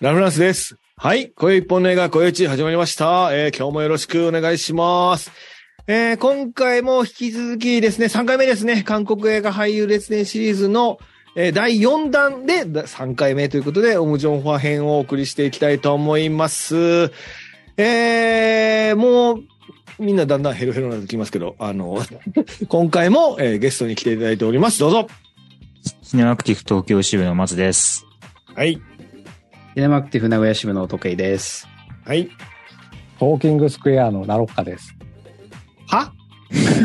[0.00, 0.76] ラフランスです。
[0.96, 1.30] はい。
[1.30, 3.30] 声一本の映画、声打ち始まりました。
[3.32, 5.32] えー今日もよろしくお願いします。
[5.88, 10.98] えー今回も引き続きですね、3回目ですね、韓国映画俳優列伝シリーズの、
[11.34, 17.10] えー第4弾でだ3回目ということで、オムジョンファ編をお送りしていきたいと思います。
[17.76, 19.42] えーもう、
[19.98, 22.00] みんなだんだんヘロヘロになってきますけど、あの、
[22.68, 24.78] 今回も、えーゲストに来ていただいております。
[24.78, 25.08] どうぞ。
[26.02, 28.06] シネマクティブ東京支部の松です。
[28.54, 28.80] はい。
[29.78, 31.68] シネマクティブ名古屋支部の時計です。
[32.04, 32.28] はい。
[33.20, 34.92] トーキングスクエアのラロッカです。
[35.86, 36.12] は？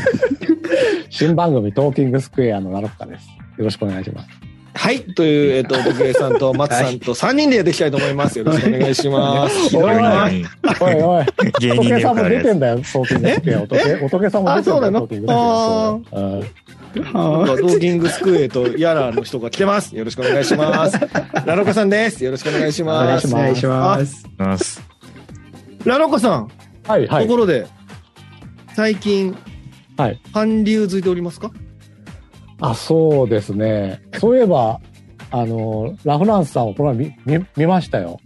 [1.10, 3.28] 新番組トーキングスクエアのラロッカです。
[3.58, 4.30] よろしくお願いします。
[4.76, 5.02] はい。
[5.02, 8.40] という、えっ、と、時計さんと松さんと3人でやっていきたいと思います。
[8.40, 9.77] よろしくお願いします。
[9.77, 10.46] おいおいはい
[10.80, 11.26] おいおい、
[11.59, 12.30] 芸人でおとけさんも。
[12.30, 13.62] 出てんだよ、トーキングスクエア。
[13.62, 16.38] おとけ、おとけさんも出てんだよ、あそうなのトーキングスクエアそうだよ。
[16.40, 19.96] うんなんかドーキングスクエとヤラの人が来てます。
[19.96, 20.99] よろしくお願いします。
[21.46, 22.24] ラロカさんです。
[22.24, 23.27] よろしくお願いします。
[23.27, 24.27] お願いしますす。
[24.38, 24.82] ます。
[25.85, 26.51] ラロカさん、
[26.88, 27.38] はい、はいとこ。
[27.38, 27.66] ろで、
[28.76, 29.35] 最近、
[29.98, 30.21] はい。
[30.34, 31.51] 韓流づいておりますか？
[32.64, 34.02] あ、そうですね。
[34.20, 34.80] そういえば、
[35.32, 38.20] あの、ラフランスさんをこの前見、見、見ましたよ。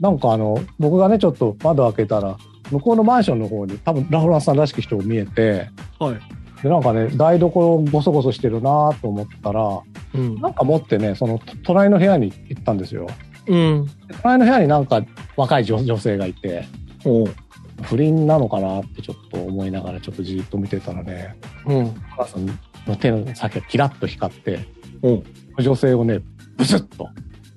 [0.00, 2.36] なんかあの、僕がね、ちょっと窓開けたら、
[2.70, 6.62] 向こうのマンションの方に多分ラフランスさんらしき人が見えて、はい。
[6.62, 9.80] で、なんかね、台所ゴソゴソしてるなと思ったら、
[10.14, 10.40] うん。
[10.40, 13.08] なんか持ってね、そのと隣の部屋に行ったんですよ。
[13.48, 13.86] うん。
[14.06, 15.02] で隣の部屋になんか
[15.36, 16.64] 若い女女性がいて、
[17.04, 17.34] おう
[17.82, 21.76] 不倫なのかなってちょっと思いながらちょっとじーっと見てたらね、うん。
[21.86, 22.46] お母さん
[22.86, 24.60] の手の先がキラッと光って、
[25.02, 25.22] うん。
[25.62, 26.20] 女性をね、
[26.56, 27.10] ブスッと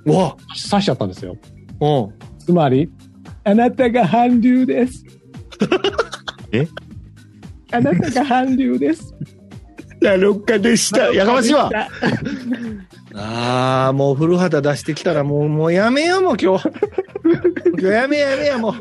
[0.05, 0.35] うわ
[0.69, 1.37] 刺しちゃったんですよ。
[1.79, 2.13] うん。
[2.39, 2.89] つまり、
[3.43, 5.05] あなたが韓流です。
[6.51, 6.67] え？
[7.71, 9.13] あなたが韓流です。
[10.01, 11.11] ラロカでした。
[11.11, 11.71] やかましいわ。
[13.15, 16.69] ああ、もう古畑出してきたらもう、もうやめよう、もう今日。
[17.69, 18.73] 今日やめやめや、もう。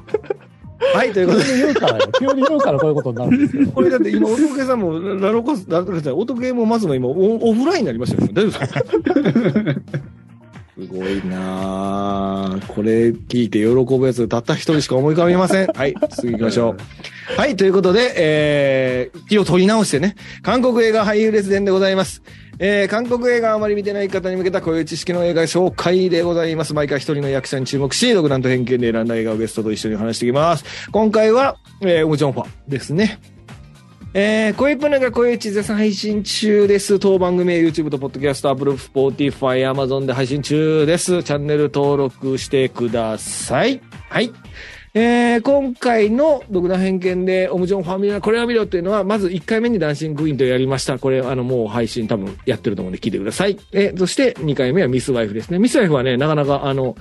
[0.95, 1.45] はい、ということで。
[1.47, 2.09] 急に言うからよ。
[2.19, 3.67] 急に言うからこういうことになるんですよ。
[3.75, 8.29] これだって今、おとけさんも、ラロコス、ラロコス、おとけもまずも今オ、オフラインになりましたよ。
[8.33, 9.81] 大丈夫ですか？
[10.77, 15.67] すごいなあこれ聞いて喜ぶやつ、たった一人しか思い浮かびません。
[15.73, 16.75] はい、次行きましょ
[17.37, 17.41] う。
[17.41, 22.23] はい、ということで、えー、気を取り直してね、韓国映画俳優列伝でございます。
[22.59, 26.75] えー、韓国映画あまり見てない方に向けたこういう知識の映画紹介でございます。
[26.75, 30.65] 毎回一人の役者に注目し、独断と偏見で選んだ映画をゲストと一緒に話していきます。
[30.91, 33.19] 今回は、えー、オムジョンファですね。
[34.17, 37.01] えー、声っぽなが声打ち絶賛配信中です。
[37.01, 41.25] 当番組は YouTube と Podcast、Apple、Spotify、Amazon で配信中です。
[41.25, 43.81] チャンネル登録してください。
[44.09, 44.33] はい。
[44.97, 51.01] えー、今回の独断偏見でオムジョンファミリーこれを見ろっていうのは、まず1回目にダンシングクイーンとやりました。
[51.01, 53.59] これ、あの、もう配信多分やってると思うんで聞いてください。
[53.73, 55.59] えそして2回目はミスワイフですね。
[55.59, 56.95] ミスワイフはね、なかなかあの、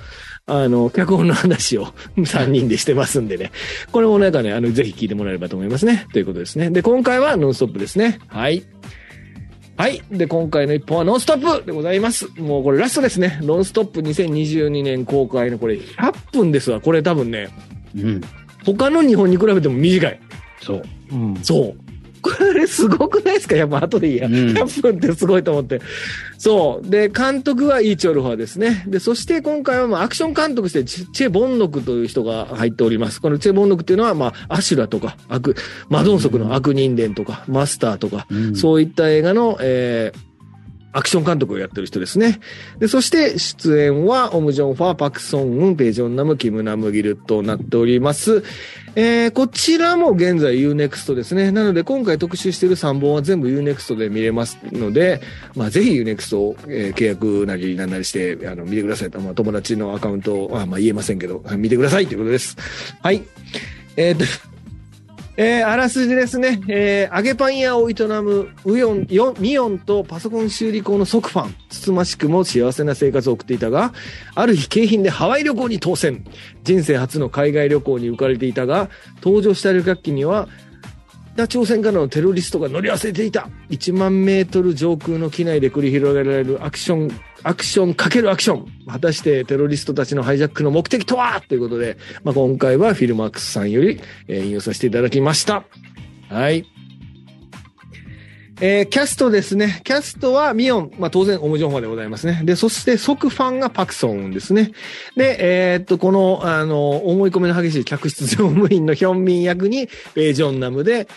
[0.46, 3.52] あの、脚本の話を3人でしてますんでね。
[3.92, 6.08] これもなんかね、あの、ぜひ聞いてもらえればと思いますね。
[6.12, 6.70] ということですね。
[6.70, 8.18] で、今回はノンストップですね。
[8.26, 8.64] はい。
[9.76, 10.02] はい。
[10.10, 12.28] で、今回の一本はノンストップでございます。
[12.40, 13.38] もうこれラストですね。
[13.42, 16.80] ノンストップ2022年公開のこれ100分ですわ。
[16.80, 17.50] これ多分ね、
[17.96, 18.20] うん。
[18.64, 20.20] 他の日本に比べても短い。
[20.60, 20.82] そう。
[21.12, 21.36] うん。
[21.42, 21.76] そう。
[22.22, 23.54] これすごくないですか？
[23.54, 24.26] やっぱ後でいいや。
[24.26, 25.82] うん100分ってすごいと思って。
[26.38, 26.88] そう。
[26.88, 28.82] で、監督はイーチョルファーですね。
[28.86, 33.20] で、そして今回はまあアクション監督としてチチェ・ボンノクという人が入っております。
[33.20, 35.54] このチェ・ボンノクっていうのはまあアシュラとか、悪、
[35.90, 40.33] マドンソクの悪人伝とか、マスターとか、うんそういった映画の、えー
[40.94, 42.38] アクション監督をやってる人ですね。
[42.78, 48.44] で、そして出演は、オムジョンファー、パクソンウン、ペイジョンナム、キムナムギルとなっております。
[48.94, 51.50] えー、こちらも現在 Unext ですね。
[51.50, 55.20] なので今回特集している3本は全部 Unext で見れますので、
[55.56, 59.18] まあぜひ Unext を、えー契約なりなんなりして、あの、見てくださいと。
[59.18, 62.56] まあ友達のアカウントは、まあ言えませんけど、見てくださいということです。
[63.02, 63.24] はい。
[63.96, 64.24] えーと、
[65.36, 66.60] えーあらすじですね。
[66.68, 71.54] えー揚げパン屋を営むウヨン、ヨミヨンとパソコン修理工のソクファン。
[71.68, 73.92] つつましくも幸せな生活を送っていたが、
[74.36, 76.24] ある日景品でハワイ旅行に当選。
[76.62, 78.90] 人生初の海外旅行に浮かれていたが、
[79.22, 80.48] 登場した旅客機には、
[81.34, 83.48] 北朝鮮からのテロリストが乗り合わせていた。
[83.70, 87.10] 1万メートル上空の機内で繰り広げられるアクション、
[87.44, 88.66] アクションかけるアクション。
[88.88, 91.42] 果たしてテロリストたちのハイジャックの目的とは？
[91.42, 95.64] ということで、まあ、今回はフィルマークスさんより、えー引用させていただきました。
[96.28, 96.66] はい。
[98.60, 99.82] えーキャストですね。
[99.84, 102.40] キャストはミヨン、まあ当然オムジョンファでございますね。
[102.44, 104.70] で、そして即ファンがパクソンですね。
[105.16, 105.36] で、
[105.72, 111.08] えーっと、この、あの、思い込みの激しい客室乗務員のヒョンミン役に、ペイジョンナムで、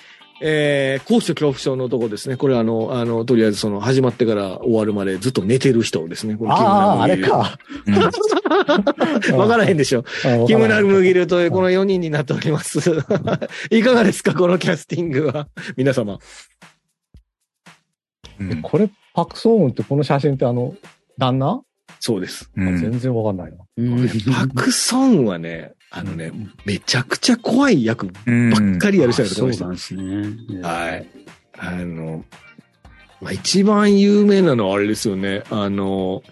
[0.42, 2.38] えー、高所恐怖症の男ですね。
[2.38, 6.36] これあの、あの、とりあえずその、始まってから終わるまでずっと寝てる人ですね。
[6.36, 9.34] これああ、あれキムナムか。
[9.36, 10.04] わからへんでしょ。
[10.48, 12.80] キムナムギルというこの4人になっております。
[13.72, 15.48] いかがですかこのキャスティングは？
[15.76, 16.20] 皆様。
[18.40, 20.76] うんこれ、パクソーンってこの写真ってあの、
[21.18, 21.62] 旦那、
[22.00, 22.52] そうです。
[22.56, 23.58] うん全然わかんないな。
[23.78, 26.32] うんパクソンはね、あのね、
[26.66, 29.96] めちゃくちゃ怖い役ばっかりやる人やるとそう思いました。
[29.96, 30.62] なんですね。
[30.62, 31.08] はい。
[31.58, 32.26] あの、
[33.22, 35.44] まあ、一番有名なのはあれですよね。
[35.50, 36.24] あの、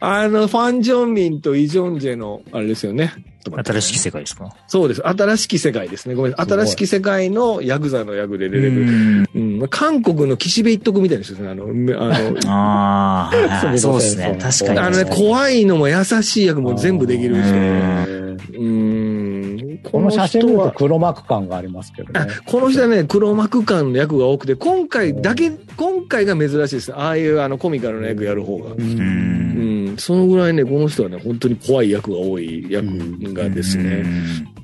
[0.00, 3.12] あの、ファン・ジョンミンとイ・ジョンジェの、あれですよね。
[3.50, 4.54] 新しき世界ですか？
[4.66, 5.06] そうです。
[5.06, 6.14] 新しき世界ですね。
[6.14, 8.82] ごめん新しき世界のヤクザの役で出てくる。
[8.82, 9.28] うん
[9.60, 9.68] うん。
[9.68, 11.48] 韓国の岸辺一徳みたいな人ですね。
[11.48, 14.36] あの、めあの、ああ、 そうですね。
[14.38, 14.78] 確かに。
[14.80, 17.44] あのね、怖いのも優しい役も全部できる人。
[17.54, 19.80] うんうん。
[19.90, 22.32] この写真見るとは黒幕感がありますけどあね。
[22.46, 26.94] この人はね、黒幕感の役が多くて、今回だけ、今回が珍しいです。
[26.94, 28.72] ああいうあのコミカルな役やる方が。
[28.72, 32.86] うん、そのぐらいね、この人はね、本当に怖い役が多い役
[33.34, 34.04] がですね。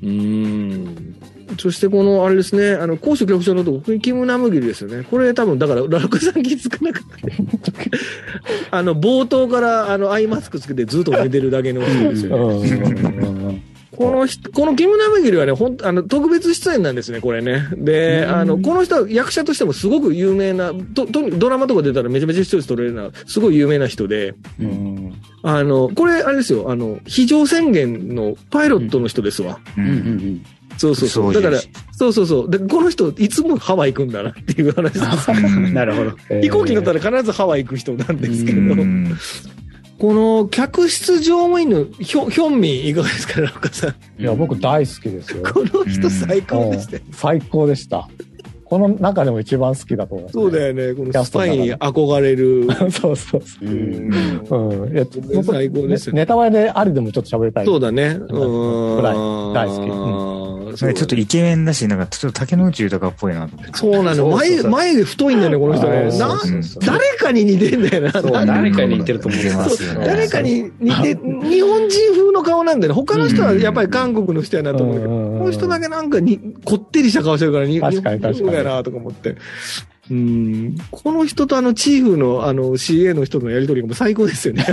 [0.02, 1.16] うん。
[1.58, 5.04] そしてこの、あれですね、あの、高所恐怖症のとこ、キムナムギルですよね。
[5.10, 7.02] これ多分、だから、ラルクさん気づかなかっ
[8.70, 8.70] た。
[8.76, 13.74] あの、冒頭から、あの、アイマスクつけてずっと寝てるだけの人ですよね。
[13.96, 17.68] この人、このキムナムギルはね、ほんあの、特別出演なんですね、これね。
[17.76, 25.12] で、あの、この人は役者としてもすごく有名な、と、と、ドラマとか出たらめちゃめちゃ視聴率取れるな、すごい有名な人で、うん
[25.42, 29.60] あの、これ、あれですよ、あの、非常宣言のパイロットの人ですわ。
[29.76, 30.44] ううんうんん
[30.76, 31.34] そうそうそう。
[31.34, 31.60] だから、
[31.92, 32.50] そうそうそう。
[32.50, 35.30] で、この人、いつもハワイ行くんだなっていう話です。
[35.30, 35.72] うん。
[35.74, 36.12] なるほど。
[36.30, 39.16] え ー飛行機乗ったら必ずハワイ行く人なんですけど、うん
[39.96, 43.94] この客室乗務員のヒョヒョンミンいかがですか、ラカさん。
[44.20, 45.42] いや、僕大好きですよ。
[45.44, 47.02] この人最高でしたよ。
[47.12, 48.08] 最高でした。
[48.64, 50.94] この中でも一番好きだと思います、そうだよね。
[50.94, 52.66] このスパイに憧れる。
[52.90, 53.66] そうそうそうう。
[53.66, 54.92] うんんうん。
[54.92, 57.66] いや、僕最高ですよねネタバレでありでもちょっと喋りたい。
[57.66, 58.18] そうだね。
[58.28, 58.96] うん。
[58.96, 60.44] ぐらい大好き好
[60.76, 63.72] それちょっとイケメンだし、なんかちょっと竹野内豊っぽいなと思って。
[63.74, 64.28] そうなの。
[64.30, 66.18] 眉、眉毛太いんだよね、この人ね。
[66.18, 66.40] な
[66.80, 68.12] 誰かに似てんだよな。
[68.46, 69.94] 誰かに似てると思う似てます。
[69.94, 72.94] 誰かに似て、日本人風の顔なんだよね。
[72.94, 79.36] 他の人はやっぱり韓国の人やなと思うけど、うんこの人だけなんかに、こってりした顔してるから、日本風やなとか思って。
[80.10, 80.76] うん。
[80.90, 84.64] この人とあの、チーフのあの、CA の人とのやりとりがもう最高ですよね。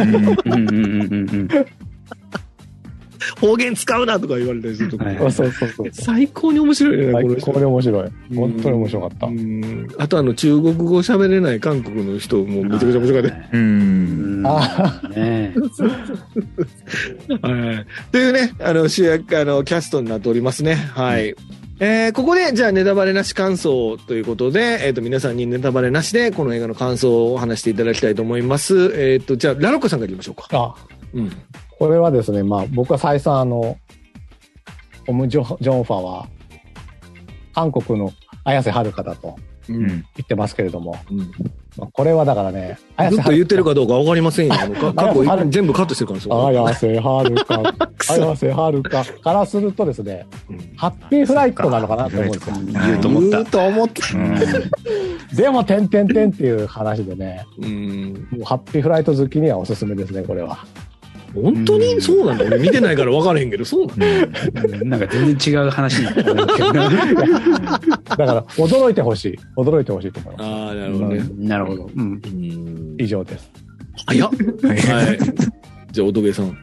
[3.40, 4.98] 方言使うなとか言われたりすると。
[5.04, 5.90] はいそうそうそうそう。
[5.92, 7.60] 最高に面白いよね、この人最高。
[7.60, 8.12] に面白い。
[8.36, 9.32] 本当に面白かったう。
[9.32, 13.38] んあとあの中国語喋れない韓国の人もめちゃくちゃ面白かった。
[18.12, 20.76] というね、あの主役、あの、キャストになっておりますね。
[20.76, 21.36] はい。
[21.80, 28.94] えーここで、じゃあネタバレなし感想ということで、えっ、と、皆さんにネタバレなしで、この映画の感想を話していただきたいと思います。
[28.96, 30.46] えっ、と、じゃあ、ラロッカさんから言いましょうか。
[30.52, 30.76] あ、
[31.16, 31.32] うん。
[31.82, 33.76] これはですね、まあ僕は再三あの、
[35.08, 36.28] オム・ジョジョンファは、
[37.56, 38.14] 韓国の
[38.44, 39.36] 綾瀬はるかだと
[39.68, 39.74] う。
[39.74, 39.88] うんん。
[39.88, 41.18] 言ってますけれども、うん。
[41.78, 43.72] まあこれはだからね、綾ずっと言ってるか。
[43.72, 44.54] かどうかわかりませんよ。
[45.50, 46.46] 全部カットしてるからですよ。
[46.46, 47.64] 綾瀬はるか、
[48.14, 52.56] 綾瀬はるかからするとですね、うんハッピーフライトなのかなと思うんですよ。
[52.64, 54.18] 言うと思った言うと思った。
[54.20, 54.36] うん
[55.36, 58.28] でも、てんてんてんっていう話でね、うん。
[58.34, 60.60] もうハッピーフライト好きにはおすすめですね、これは。
[61.34, 62.02] 本当に？
[62.02, 62.46] そうなの？
[62.46, 64.06] 俺見てないから分からへんけど、そうなの？
[64.80, 66.88] うんなんか全然違う話になってるけどだ
[68.18, 69.40] から、驚いてほしい。
[69.58, 70.48] 驚いてほしいと思います。
[70.50, 71.24] ああ、なるほどね。
[71.38, 71.90] なるほど。
[71.96, 72.22] うん。
[72.24, 73.52] うん以上です。
[74.08, 74.30] 早っ。
[74.30, 75.20] はい。
[75.92, 76.58] じゃあ、おとげさん。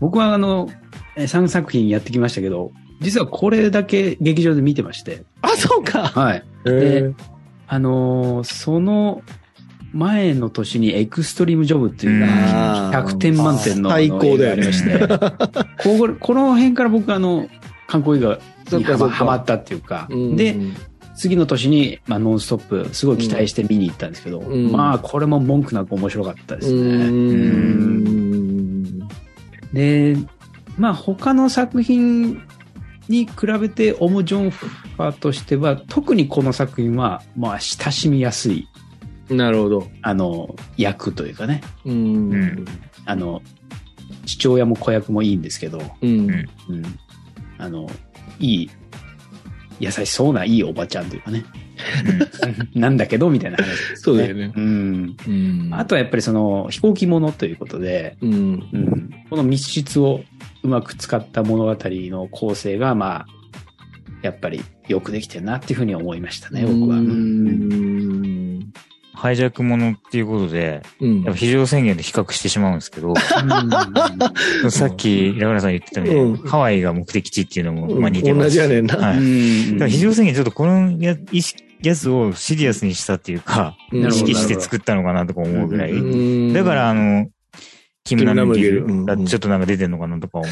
[0.00, 0.68] 僕はあの、
[1.16, 6.08] 3作品やってきましたけど、実はこれだけ劇場で見てまして、あ、そうか。
[6.08, 6.44] はい。
[6.66, 7.12] へ
[7.66, 9.22] あのーその
[9.94, 14.48] 前の年にエクストリームジョブっていうのがあー100点満点の最高だよね。
[14.50, 14.98] ありまして、
[15.82, 17.48] こここの辺から僕あの、
[17.86, 18.38] 韓国映画
[18.78, 20.56] にはそったっていうか、うんで、
[21.14, 24.72] 次の年に、まあ、ノンストップ、すごい期待して見に行ったんですけど、うん。
[24.72, 27.08] まあ、これも文句なく面白かったですね。
[29.72, 30.16] で、
[30.76, 32.42] まあ、他の作品
[33.08, 38.68] に比べて、オム・ジョンファとしては、特にこの作品は、まあ、親しみやすい、
[39.30, 39.88] なるほど。
[40.02, 42.64] あの、役というかね、うん。
[43.06, 43.42] あの、
[44.26, 46.30] 父親も子役もいいんですけど、うん。
[46.30, 46.48] うん。
[47.58, 47.88] あの、
[48.38, 48.70] いい、
[49.80, 51.44] 優しそうないいおばちゃんというかね、
[52.74, 53.96] なんだけど、みたいな話です、ね。
[53.96, 54.52] そうだよね。
[54.54, 55.16] うん。
[55.26, 55.68] うん。
[55.72, 58.32] あとはやっぱりその飛行機ものということで、うん。
[58.32, 58.36] う
[58.78, 60.22] ん、この密室を
[60.62, 63.26] うまく使った物語の構成が、まあ、
[64.22, 66.96] やっぱりよくできてるなっていうふうに思いましたね、僕は。
[66.96, 67.93] ううん
[69.24, 69.28] ん。
[69.28, 73.14] ハイジャックものっていうことで、うんやっぱ非常宣言で比較してしまうんですけど、
[74.70, 78.44] さっき、ラグナさん言ってたみたいに、うんハワイが目的地っていうのも、まあ似てます。
[78.44, 78.96] 同じやねんな。
[78.96, 79.18] はい。
[79.18, 86.52] うんだから非常宣言ちょっとこのや意識やつをシリアスにしたっていうか、うん意識して作ったのかなとか思うぐらい。
[86.52, 87.28] だから、あの、
[88.04, 90.46] キムナムギルがちょっとなんか出てんのかなとか思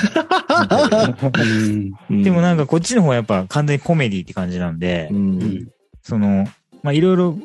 [2.11, 2.23] う。
[2.23, 5.69] でもなんかこっちの方はやっぱ完全にコメディって感じなんでう、ん。
[6.02, 6.47] その、
[6.83, 7.38] まあいろいろ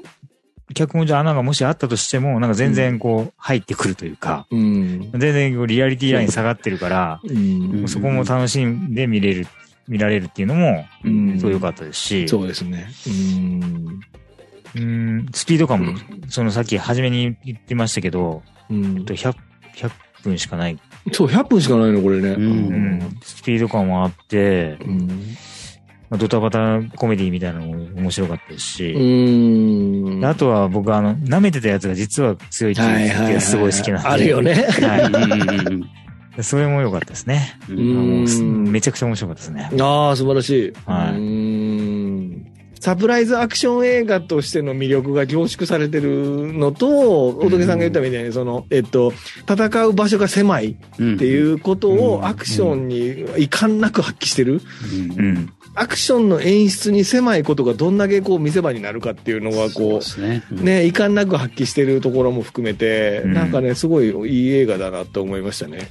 [0.74, 5.12] 脚本上穴がもしあったとしても、なんか全然こう入ってくるというか、うん。
[5.14, 7.88] 全然こうリアリティライン下がってるから、うん。
[7.88, 9.48] そこも楽しんで見れる、
[9.88, 12.88] 見られるっていうのも、うんそう良かったですし、そうですね。
[13.08, 13.10] う
[13.40, 14.00] ん。
[14.76, 15.94] うん、スピード感も、
[16.30, 18.96] そのさっき初めに言ってましたけど、うん。
[19.06, 19.36] 100、
[19.76, 19.92] 100
[20.24, 20.78] 分しかない。
[21.14, 22.32] そう、100分しかないの、これね。
[22.32, 22.48] うんう
[23.06, 25.08] ん、スピード感もあって、うん。
[26.10, 30.26] まあドタバタコメディみたいなのも面白かったですし、うん。
[30.26, 34.08] あとは僕あの、舐めてたやつが実は強いっていう時がすごい好きなんで。
[34.10, 34.54] あるよね。
[34.54, 36.44] はい。
[36.44, 37.60] それも良かったですね。
[37.68, 39.70] めちゃくちゃ面白かったですね。
[39.82, 40.74] ああ、素晴らしい。
[40.86, 41.78] はいうん
[42.80, 49.14] サプライズアクション映画としての魅力が凝縮されてるのと、乙女さんが言ったみたいに、その、えっと、
[49.50, 53.04] 戦う場所が狭いっていうことをアクションに遺
[53.48, 54.62] 憾なく発揮してる。
[55.18, 55.54] うん。
[55.80, 60.44] アクションの演出に狭いことがどんだけこう見せ場になるかっていうのがこですね。
[60.52, 65.90] う、ね、遺憾なく発揮してるところも含めて、うんなんかね、すごいいい映画だなと思いましたね。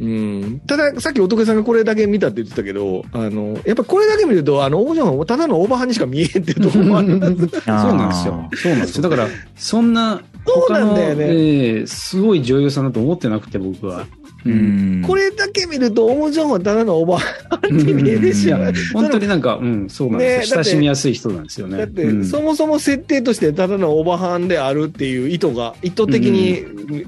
[0.00, 0.60] うん。
[0.66, 7.08] ただ、さっき乙女さんがこれだけ見たって言ってたけど、あの、やっぱこれだけ見ると、あの、王女はただのオーバーハンにしか見えんっていうところもある。
[7.10, 8.50] そうなんですよ。
[8.54, 9.02] そうなんですよ。
[9.02, 14.06] だから、そんな、そうなんだよねええすごい女優さんだと思ってなくて、僕は。
[14.52, 14.54] う。
[15.00, 15.02] ん。
[15.06, 20.56] これだけ見ると、オモジョンはただのオーバーハンに見えるし、うん本当になんか、うん、そうなんですよ。
[20.56, 21.78] ねだって親しみやすい人なんですよね。
[21.78, 27.06] だって、うんそもそも設定としてただのオーバーハンであるっていう意図が、意図的に見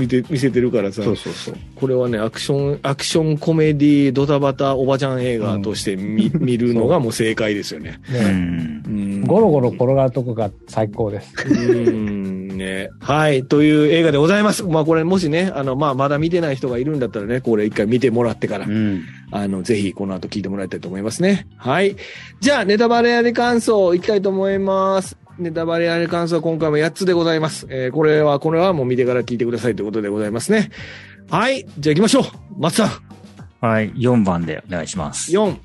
[0.00, 1.54] 見て、見せてるからさ、そうそうそう。
[1.76, 8.00] これはね、アクション、アクションコメディ、ドタバタ、おばちゃん映画として 見,、見るのがもう正解ですよね。
[8.10, 8.82] うねん。
[8.86, 11.32] うんゴロゴロ転がるとこが最高です。
[11.46, 12.90] うんね。
[13.00, 13.44] はい。
[13.44, 14.64] という映画でございます。
[14.64, 19.04] まあこれもしね、あの、まあまだ見てない人がいるんだったらね、これ一回見てもらってからう、ん。
[19.30, 21.46] あの、ぜひこの後聞いてもらいたいと思いますね。
[21.56, 21.96] はい。
[22.40, 25.16] じゃあ、ネタバレあり感想いきたいと思います。
[25.38, 27.66] ネタバレあり感想は今回も8つでございます。
[27.70, 30.70] えーこれは、これはもう見てから聞いてくださいということでございますね。
[31.30, 31.66] はい。
[31.78, 32.24] じゃあ行きましょう。
[32.58, 32.90] 松さん。
[33.60, 33.92] はい。
[33.92, 35.30] 4番でお願いします。
[35.32, 35.56] 4。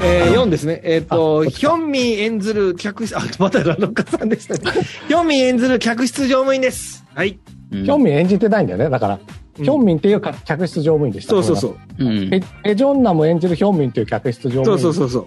[0.00, 0.80] えー、4ですね。
[0.84, 4.60] えっ、あと、ヒョンミン演ずる客室、あ、またラノカさんでしたね。
[5.08, 7.04] ヒョンミン演ずる客室乗務員です。
[7.14, 7.38] はい。
[7.72, 8.90] ヒヒョンミン演じてないんだよね。
[8.90, 9.20] だから、うん
[9.58, 11.30] ヒョンミンっていうか客室乗務員でした。
[11.30, 11.76] そうそうそう。
[11.98, 12.40] うんペ。
[12.62, 14.78] ペジョンナも演じるヒョンミンっていう客室乗務員。
[14.78, 15.26] そうそうそうそ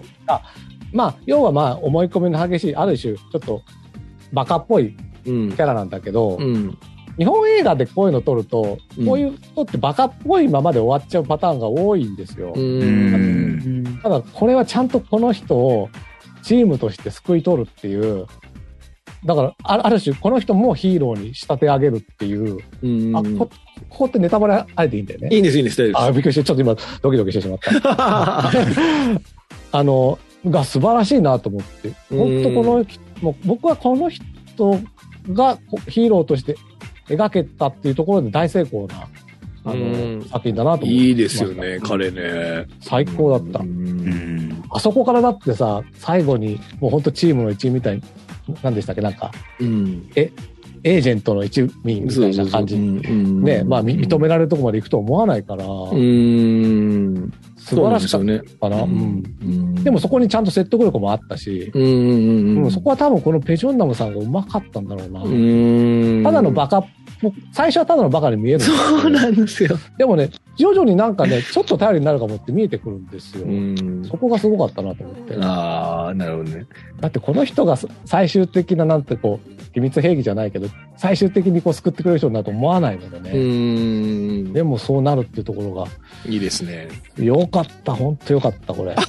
[0.92, 3.62] まあ、要はまあ、思い込みの激しい、ある種、ちょっと、
[4.32, 5.56] バカっぽいうんキ。
[5.56, 6.78] ャラなんだけど、うん。
[7.18, 12.54] 日本映画でこういうの撮ると、うんこういう人ってバカっぽいままで終わっちゃうパターンが多いんですよ。
[14.02, 15.88] ただ、これはちゃんとこの人を
[16.42, 18.26] チームとして救い取るっていう、
[19.24, 23.16] だから、あある種、この人もヒーローに仕立て上げるっていう、うん。
[23.16, 23.46] あこ、
[23.88, 25.28] ここってネタバレあれでいいんだよね。
[25.32, 28.50] いいんです、いいんです、大丈夫あ、びっくりして、ちょっと今、ドキドキしてしまった。
[29.72, 34.80] あの、が素晴らしいなと思って、本当この人、もう僕はこの人
[35.32, 36.56] がこヒーローとして
[37.16, 39.06] 描けたっていうところで大成功な、
[39.64, 40.94] あうんの、作品だなと思って。
[40.94, 42.66] いいですよね、彼ね。
[42.80, 43.60] 最高だった。
[44.70, 48.02] あそこからだってさ、最後に、もう本当チームの一員みたいに、
[48.62, 50.08] 何でしたっけ、なんか、うん。
[50.84, 52.74] エージェントの一員みたいな感じ。
[52.74, 57.32] うんね、まあ、み認められるとこまで行くと思わないから、うん。
[57.56, 58.58] 素晴らしかっそうなんですよね。
[58.60, 58.82] たかな。
[58.82, 59.74] うん。
[59.84, 65.22] でもそこにちゃんと説得力もあったし、そこは多分このペジョンナムさんがうまかったんだろうな。
[65.22, 66.22] うん。
[66.24, 66.90] ただのバカ、もう
[67.52, 69.78] 最初はただのバカに見えるんですけどそうなんですよ。
[69.98, 73.44] でもね、徐々になんかね、ちょっと頼りになるかもって見えてくるんですよ。
[73.44, 75.36] うんそこがすごかったなと思って。
[75.40, 76.66] ああ、なるほどね。
[77.00, 83.30] だってこの人が最終的ななんてこう、秘密兵器じゃないけど、最終的にこう救ってくれる人になると思わないのでうね。
[84.50, 84.52] ん。
[84.52, 85.86] でもそうなるっていうところが、
[86.26, 86.88] いいですね。
[87.16, 88.94] よかった、ほんとよかった、これ。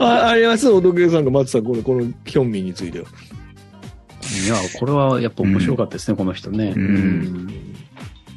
[0.00, 3.06] あ、あります、お時計さんが松さん、この、このヒョンミンについては。
[4.44, 6.72] いや、これはやっぱ面白かったですね、この人ね。
[6.76, 7.66] うんうん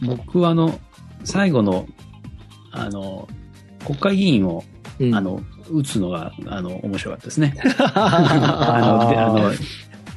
[0.02, 0.80] 僕はあの、
[1.26, 1.86] 最後の、
[2.72, 3.28] あの、
[3.86, 4.64] 国会議員を、
[5.00, 7.54] うんあ、の、撃つのが、あの、面白かったですね。
[7.94, 9.52] あの、であの、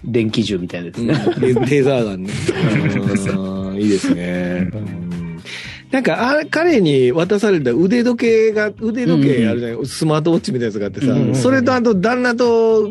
[0.05, 1.15] 電気銃みたいなやつうんね。
[1.41, 2.31] レレーザーガンね。
[3.37, 4.71] うんいいですね。
[4.73, 5.03] うん
[5.91, 12.89] なんか、あ彼に渡された腕時計が、腕時計あるじゃない、スマートウォッチみたいなやつがあってさ、うんうんそれとあと旦那と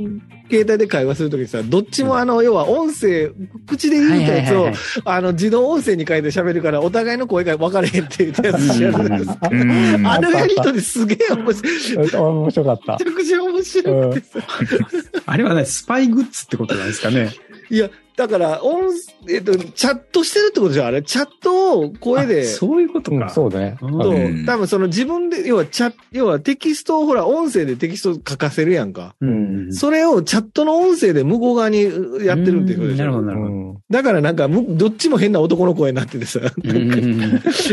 [0.52, 3.32] 携帯で会話するときにさ、どっちもあの、要は音声、
[3.66, 4.70] 口で言うたやつを、
[5.06, 12.12] あの、自動音声に変えて喋るから、お互いの声が分かれへんって言ったやつ知らないですあのやりとりすげえ面白い。
[12.12, 13.08] め面白かったち。
[13.08, 14.46] ゃくちゃ面白くてさ。
[15.26, 17.30] あれはね、スパイグッズってことなんですかね。
[17.70, 18.92] いや、だから、音、
[19.30, 21.02] えっと、チャットしてるってことじゃん、あれ。
[21.02, 22.42] チャットを声で。
[22.42, 23.30] あそういうことうんか。
[23.30, 23.78] そうね。
[23.82, 29.16] うんそううん多分その自分で、要はチャ要はテキストをほら、音声でテキスト書かせるやんか。
[29.22, 29.74] うん。
[29.74, 31.84] それをチャットの音声で向こう側に
[32.26, 32.98] やってるってことでしょ。
[32.98, 33.52] なるほど、なるほど。
[33.54, 36.40] うんだからなんか、むどっちも変な男の声になっててさ、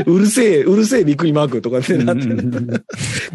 [0.04, 2.26] うるせえ、うるせえびっくりマークとかってなって、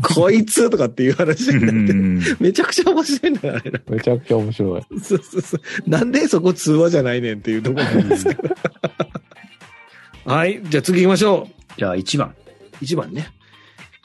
[0.02, 3.80] こいつとかっていう話うになって、んめちゃくちゃ面白いんだよ、あれな。
[3.90, 4.82] めちゃくちゃ面白い。
[5.02, 5.90] そうそうそう。
[5.90, 8.56] なんでそこ通話じゃないねんっていうところなんですけど。
[10.26, 10.62] はい。
[10.64, 11.48] じゃあ次行きましょ
[11.78, 12.30] じゃあ1番。
[12.30, 12.34] う。
[12.82, 13.28] 一番ね。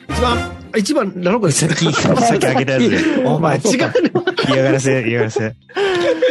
[0.09, 2.99] 一番、一番、なのかさっき、 さっき開けたやつで。
[3.28, 4.11] お前違うね。
[4.49, 5.54] 嫌がらせ、嫌がらせ。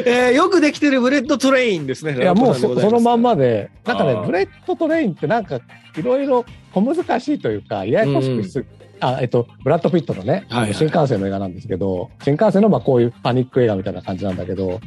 [0.06, 2.18] えー、よくできてるブレット・トレインですね。
[2.18, 5.60] いや、もうそそのまんまで、なんかねブレット・トレインってなんか、
[5.96, 8.66] いろいろ小難しいというか、ややこしくする。
[9.00, 14.80] あ、えっと、ブラッド・ピットのね、はいはい新幹線の映画なんですけど、新幹線のまあこういうパニック映画みたいな感じなんだけど、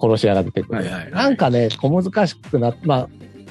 [0.00, 0.82] 殺し屋が出てくる。
[0.82, 3.08] はいはいはいなんかね、小難しくなっまあ、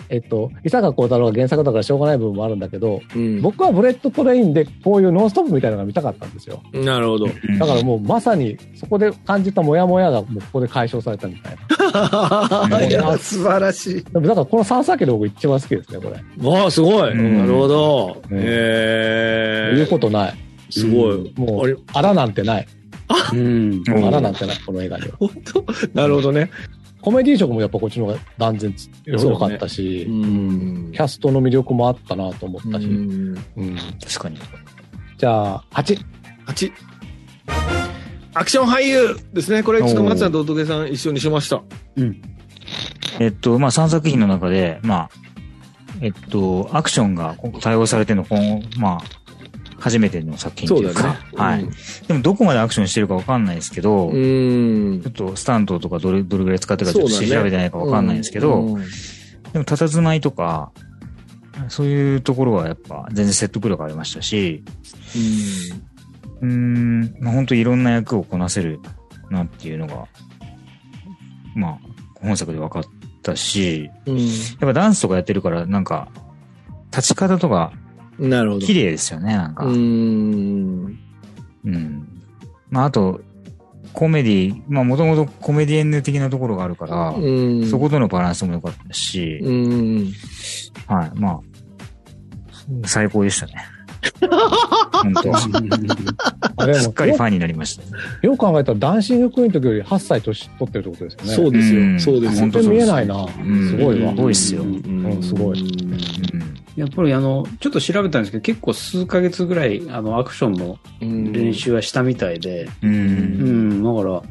[0.10, 6.62] えっと、伊坂幸太郎が原作だからしょうがない部分もあるんだけど、うん、僕はブレット・トレインでこういうノンストップみたいなのが見たかったんですよ。
[6.72, 7.28] なるほど。
[7.28, 11.58] だからもうまさにそこで感じたモヤモヤがもうここで解消されたみたい
[12.72, 12.82] な。
[12.86, 14.04] いや、素晴らしい。
[14.04, 16.50] でもだからこの3作で僕一番好きですね、これ。
[16.50, 17.12] わあ、すごい。
[17.12, 18.22] うんなるほど。
[18.30, 20.34] うんえ言うー、ことない。
[20.70, 21.34] すごい。
[21.36, 22.68] もう、あらなんてない。
[23.34, 23.84] うん。
[23.88, 25.18] うんあらなんてない、この映画には。
[25.20, 25.66] 本当？
[25.94, 26.50] なるほどね。
[27.02, 32.86] コメディ色もやっぱこっちの方が断然そうね良かったし、んキャストの魅力もあったなと思ったし。
[32.86, 34.38] うんうん確かに。
[35.18, 36.00] じゃあ、8。
[36.48, 36.72] 8。
[38.36, 39.64] アクション俳優ですね。
[39.64, 41.62] これ、ちょっと松さんと仏さん一緒にしました。
[43.20, 45.10] えっと、まあ、3作品の中で、まあ、
[46.02, 48.28] えっと、アクションが対応されてるの、
[48.78, 49.02] まあ、
[49.84, 51.68] 初めての作品というか、はい。
[52.08, 55.02] でも、どこまでアクションしてるかわかんないですけど、うん。
[55.02, 58.84] ちょっとスタントとかどれ、どれぐらい使ってるかちょっと調べてないかわかんないんですけど、うん
[59.52, 60.72] でも、佇まいとか、
[61.68, 64.64] そういうところはやっぱ全然説得力ありましたし、
[66.42, 68.80] うーん、まあ、本当いろんな役をこなせる
[69.30, 70.08] なっていうのが、
[71.56, 71.80] まあ、
[72.22, 72.84] 本作で分かっ
[73.22, 74.28] たし、うんやっ
[74.60, 76.08] ぱダンスとかやってるから、なんか、
[76.92, 77.83] 立ち方とかうん。
[78.20, 78.66] なるほど。
[78.66, 79.66] 綺麗ですよね、なんか。
[79.66, 80.98] ううん。
[81.66, 82.08] ん。
[82.70, 83.22] まあ、あと、
[83.94, 87.66] コメディ、まあ、もともとコメディエンヌ的なところがあるから、うん。
[87.68, 90.12] そことのバランスも良かったし、うん。
[90.88, 91.40] はい、まあ、
[92.86, 93.54] 最高でしたね。
[94.92, 95.34] 本当
[96.58, 97.84] あれもすっかりファンになりました。
[98.26, 101.34] よく考えたらダンシングクイーンの時より8歳年取ってるってことですよね。
[101.34, 102.00] そうですうんよ。
[102.00, 102.52] そうですよ本。
[102.52, 103.24] 当見えないな。
[103.26, 103.28] ん
[103.70, 104.12] すごいわ。
[104.12, 112.88] すごいっすようんすごいうんやっぱりあの、ちょっと調べたんですけど、結構数ヶ月ぐらい、あの、アクションの練習はしたみたいで、う。
[112.88, 114.24] うんん、だか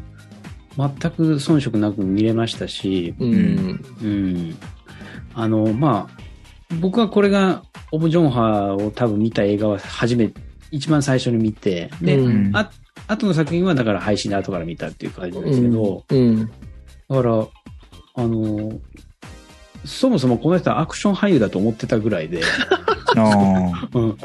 [0.77, 3.81] ら、全く遜色なく見れましたし、うん。
[4.03, 4.55] うん。
[5.35, 6.22] あの、まあ、
[6.81, 10.31] 僕はこれが、オブ・ジョンハを多分見た映画は初め、
[10.71, 12.57] 一番最初に見て、で、うん。
[12.57, 12.71] あ、
[13.07, 16.47] 後の作品はだから配信で後から見たっていう感じなんですけど、うん。
[16.47, 16.53] だ
[17.17, 17.47] から、
[18.15, 18.81] あの、
[19.85, 22.43] そもそもこの人はアクション俳優だと思ってたぐらいで、
[23.17, 24.17] あ うん、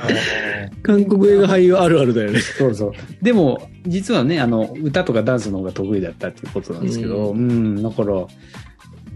[0.81, 2.39] 韓国映画俳優あるあるだよね。
[2.39, 2.91] そうそう。
[3.21, 8.25] でも、実はね、あの、歌とかダンスの方が得意だったっていうことなんですけど、ううん、だから、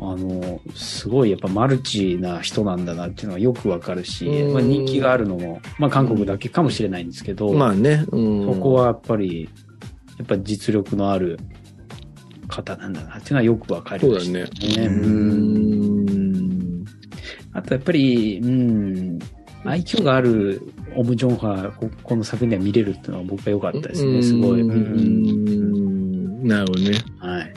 [0.04, 8.06] あの、すごいやっぱマルチな人なんだなっていうのがよくわかるし、うんまあ、人気があるのも、まあ韓国だけかもしれないんですけど、まあね。
[8.12, 9.48] うんそこはやっぱり、
[10.18, 11.40] やっぱ実力のある
[12.48, 14.88] 方なんだなっていうのはよくわかりましたね。
[14.88, 16.06] ううん
[16.82, 16.86] ん。
[17.54, 19.20] あとやっぱり、うん、
[19.64, 24.62] 愛嬌があるオム・ジョンハここの作品では見れるっていうのは僕は良かったですね、すごい。
[24.62, 26.48] ううんん。
[26.48, 26.98] なるほどね。
[27.20, 27.54] はい。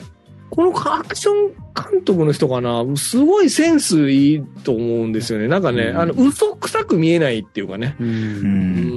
[0.49, 1.47] このアクション
[1.91, 5.47] 監督の人かな、すごいセンスいいと思うんですよね。
[5.47, 7.95] なんかね、うんあの、嘘くさく見えないっていうかね。
[7.99, 8.03] う。
[8.03, 8.07] う。
[8.07, 8.95] うん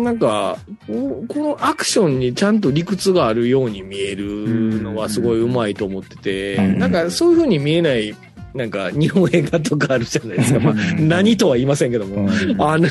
[0.00, 8.14] ん、なんか、ここのアクションにちゃんと理屈があるように見えるのはすごいうまいと思ってて、うんなんかそういう風に見えない、
[8.54, 10.60] なんか日本映画とかあるじゃないですか。
[10.60, 12.28] まあ、何とは言いませんけども。
[12.58, 12.88] あの、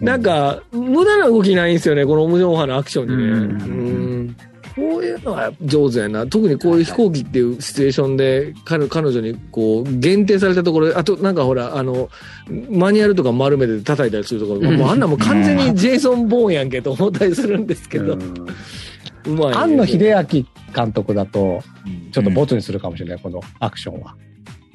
[0.00, 3.22] なんか、無駄な動きないんですよね、この無情派のアクションにね。
[3.22, 4.36] うんうん
[4.74, 6.26] こういうのは上手やな。
[6.26, 12.08] 特にこういう飛行機っていうシチュエーションで、彼彼女にこう、限定されたところ、あとなんかほら、あの、
[12.70, 19.54] マニュアルとか丸めて叩いたりするところ、もうあんなもう完全にジェイソン・ボーンやんけと思ったりするんですけど、うまいね。
[19.54, 21.62] 庵野秀明監督だと、
[22.12, 24.16] ちょっとボツにするかもしれない、このアクションは。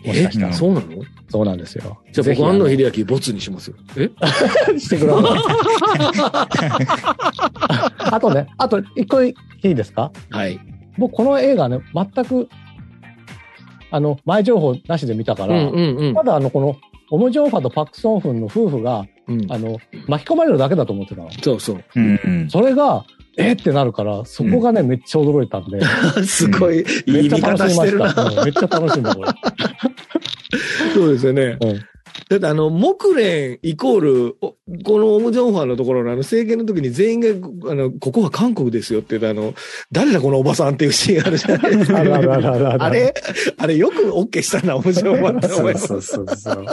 [0.05, 0.55] もしかしたえら。
[0.55, 0.85] そうなの？
[1.29, 1.99] そうなんですよ。
[2.13, 3.75] じゃあ僕、庵野秀明ボツにしますよ。
[3.97, 4.09] え？
[4.79, 5.35] してくださ
[7.83, 7.86] い。
[8.11, 10.11] あとね、あと一個いいですか？
[10.29, 10.59] はい。
[10.97, 12.49] 僕この映画ね、全く、
[13.91, 16.75] あの、前情報なしで見たから、うんうんうんまだあの、この、
[17.09, 19.51] オム・ジョンファとパク・ソンフンの夫婦が、うん。
[19.51, 21.29] あの、巻き込まれるだけだと思ってたの。
[21.41, 21.83] そうそう。
[21.95, 22.49] うんうん。
[22.49, 23.05] それが、
[23.37, 25.79] えってなるから、そこがね、めっちゃ驚いたんで、
[26.25, 28.13] すごい、めっちゃいい見楽しみまし方してるな。
[28.13, 28.23] た。
[28.23, 29.29] うんめっちゃ楽しんだ、これ。
[30.95, 31.57] そうですよね。
[31.61, 31.81] うん
[32.29, 39.53] だってあの、木蓮イコール、おこのオム・ジョンファンのところのあの、政権の時に全員が、あの、ここは韓国ですよって言うと、あの、
[39.91, 41.99] 誰だこのおばさんっていうシーンあるじゃないですか。
[41.99, 43.13] あるあるあるあれ
[43.57, 45.87] あれよく OK したな、オム・ジョンファンって思います。
[45.87, 46.65] そうそうそうそう。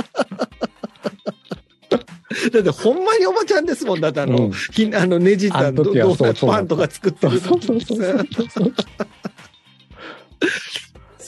[2.51, 4.01] だってほんまにおばちゃんですもん。
[4.01, 8.75] だってあの、うんひあの、ねじったあの時はドーナツそうパンとか作ってるそうそうそうそう。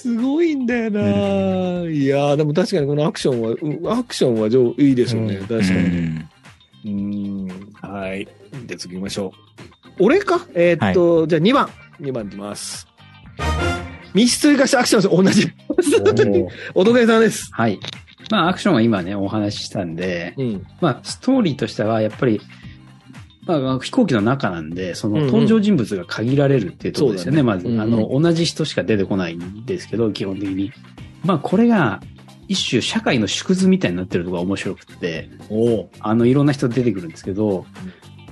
[0.06, 1.00] すごいんだよな、
[1.90, 5.34] いやーでも確かにこのアクションは、うんアクションは上いいですよね。
[5.34, 5.78] うん確かに。
[5.80, 6.28] うん
[6.84, 7.48] うん。
[7.80, 8.28] はい。
[8.66, 9.32] で、次行きましょ
[9.98, 10.04] う。
[10.04, 10.46] 俺か？
[10.54, 11.68] えーっと、じゃあ2番。
[12.00, 12.86] 2番いきます。
[14.14, 15.50] 密室生かしたアクションです。
[16.04, 16.44] 同じ。
[16.74, 17.48] おとげさんです。
[17.52, 17.80] はい。
[18.30, 20.66] まあ、アクションは今ね、お話ししたんで、うん。
[20.80, 22.40] まあ、ストーリーとしては、やっぱり、
[23.46, 27.68] まあ、飛行機の中なんで、そのうんうん登場人物が限られるっていうところですよね、そうだねまず。
[27.68, 30.72] うんうんあの、同じ人しか出てこないんですけど、基本的に。
[31.24, 32.00] まあ、これが、
[32.48, 37.66] 一種社会の縮図みたいになってるとが面白くって、おあの、いろんな人出てくるんですけど、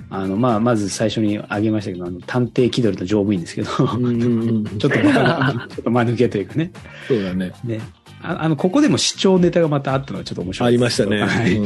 [0.09, 4.25] あの、まあ、まず最初に挙げましたけど、あの、探偵気取りと乗務員ですけど、うんうんう
[4.61, 4.65] ん。
[4.77, 6.71] ちょっとま、ちょっと間抜けというかね。
[7.07, 7.51] そうだね。
[7.63, 7.81] ね。
[8.21, 11.21] ああの、ここでも視聴ネタがまたあったのがちょっと面白いありましたね。
[11.21, 11.59] はい。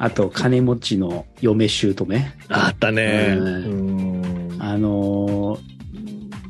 [0.00, 2.06] うんあと、金持ちの嫁姑。
[2.48, 3.36] あったね。
[3.38, 3.48] うう
[4.56, 5.58] んあの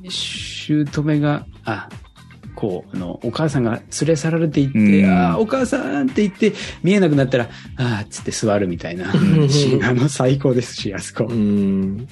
[0.04, 1.88] ー、姑が、あ、
[2.60, 11.24] こう、あの、お母さんが連れ去られていって、うんあーお母さんって言って、見えなくなったら、あーっつって座るみたいなうんシーン、あの、最高ですし、あそこ。
[11.24, 12.06] うん。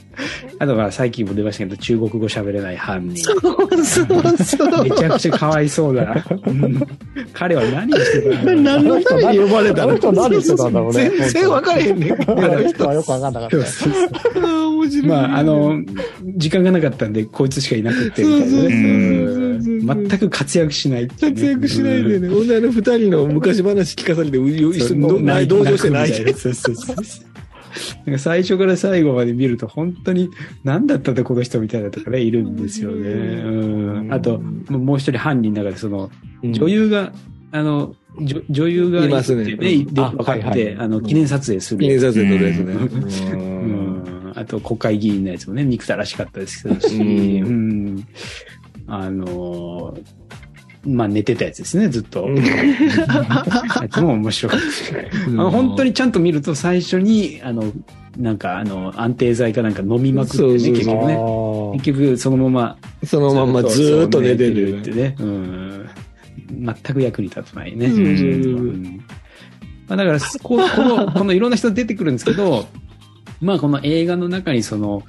[0.58, 3.22] あとは、最近も出ましたけど、中国語喋れない犯人。
[3.22, 3.40] そう
[3.84, 4.84] そうそう。
[4.84, 6.24] めちゃくちゃかわいそうだ。
[6.46, 6.87] うん
[7.34, 10.12] 彼は何をしてたの何のために呼ばれたの？
[10.12, 12.12] 何してたんだろうね全然分かれへんねん。
[12.12, 13.62] あの人はよくわかんなかったよ。
[14.72, 15.06] 面白い。
[15.06, 15.82] まあ、あの、
[16.37, 19.47] 時間がなかったんで、こいつしかいなくて、みたいなね。
[19.61, 22.29] 全く活躍しないね活躍しないでね。
[22.29, 26.09] ほんであの二人の昔話聞かされて、う一緒に同同情してない。
[26.09, 26.97] そうそうそう
[28.07, 30.31] なんか最初から最後まで見ると本当に
[30.64, 33.11] 何だったんだこの人みたいなとかね、いるんですよね。
[33.11, 34.12] うん。
[34.12, 36.11] あと、もう一人犯人の中でその、
[36.42, 37.12] 女優が、
[37.53, 41.81] あの、女女優がいますねってね、分かって、あの、記念撮影する。
[41.81, 42.73] 記念撮影撮るやつね。
[42.73, 44.33] ううんん。
[44.35, 48.07] あと、国会議員のやつもね、憎たらしかったですけどし、うんうん。
[48.88, 50.03] あのー
[50.87, 52.24] まあ寝てたやつですね、ずっと。
[52.24, 52.44] うんや
[53.90, 54.92] つも面白かったし。
[55.27, 57.64] あの本当にちゃんと見ると最初に、あの、
[58.16, 61.18] なんかあの、安定剤かなんか飲みまくってね、結局ね。
[61.79, 65.16] 結局そのまま、そのまんまずーっと寝てるってね。
[65.18, 65.88] うん。
[66.51, 67.88] 全く役に立たないね。
[69.88, 72.66] まあ、だから、こうこの、このいろんな人出てくるんですけど、
[73.40, 75.03] まあこの映画の中にその、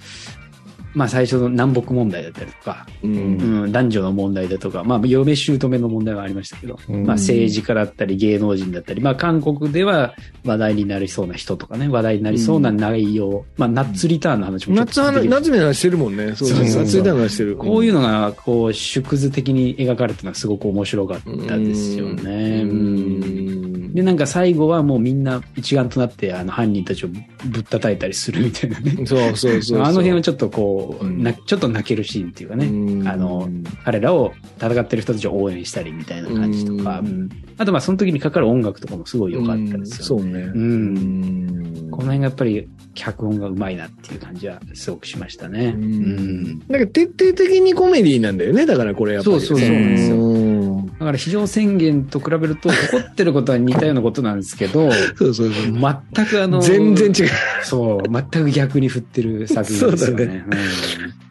[1.00, 3.16] まあ最初の南北問題だったりとか、うん
[3.64, 16.36] うん、男女の問題だとか、まあ嫁姑の問題はありましたけど、うんまあ政治家だったり芸能人だったり、まあ韓国では話題になりそうな人とかね、話題になりそうな内容、まあナッツリターンの話もちょっ夏はと出てきます夏目の話してるもんね。
[16.36, 16.58] そうそう。
[16.58, 17.56] そうそうそう夏目の話してる。
[17.56, 22.64] こういうのが、こう、縮図的に描かれてるのはすごく面白かったですよね。
[22.64, 23.59] ううんん
[23.94, 29.06] で、なんか最後はもうみんな一丸となって、あの、犯人たちをぶったたいたりするみたいなね。
[29.06, 29.82] そうそうそう。
[29.82, 32.66] あの辺はちょっとこう、うんなちょっと泣けるシーンっていうかね。
[32.68, 33.50] うんあの、
[33.84, 40.04] 彼らを戦ってる人たちを応援したりみたいな感じとか、うんうんあとまあその時にかかる音楽とかもすごい良かったですよね。
[40.04, 40.44] そうね。
[40.44, 45.74] うんこの辺がやっぱり脚本がうまいなっていう感じはすごくしましたね。
[45.76, 48.66] うんうんなんか徹底的にコメディなんだよね。
[48.66, 49.42] だからこれやっぱり。
[49.42, 50.60] そうそうそうなんですようん
[51.00, 56.04] だから非常宣言と比べると怒ってることは2たようなことなんですけど、そうそうそう。
[56.14, 57.32] 全くあの、全然違う。
[57.64, 60.46] そう、全く逆に振ってる作品ですよね。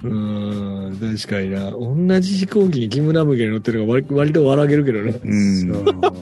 [0.05, 1.73] うん、確かにな。
[1.73, 5.11] 同じ飛行機に木村麦が乗ってるのが割割と笑けるけどね。
[5.11, 6.19] ううん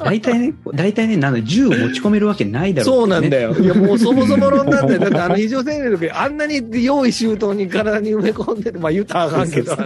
[0.00, 3.44] 大体ね、大体ね、なんだ、銃を持ち込めるわけないだろそうなんだよ。
[3.44, 3.58] よ。
[3.58, 5.00] いや、もうそもそも論なんだよ。
[5.00, 9.76] だってあの非常青年の時、あんなに用意周到に体に埋め込んでて、まあ言ったらあかんけど、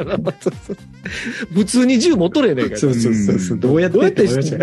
[1.55, 2.77] 普通に銃持っとれねえから。
[2.79, 3.59] そうそうそうそう。
[3.59, 4.13] どうやってどうやっ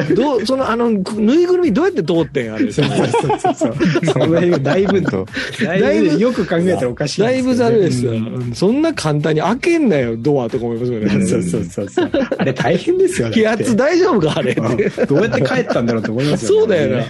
[0.08, 2.72] てどう、その、あの、ぬいぐるみどうやって通ってんあれ。
[2.72, 3.76] そうそうそうそう。
[4.06, 8.52] その辺がだいぶ、だいぶよく考えたらおかしいんだいぶざるいですようん。
[8.54, 11.26] そんな簡単に開けんなよ、ドアとか思いますよね。
[11.26, 12.12] そうそうそうそう。
[12.38, 13.34] あれ大変ですよね。
[13.34, 16.60] 気圧大丈夫かあれどうやって帰ったんだろうと思いますよね。
[16.60, 17.06] そうだよな。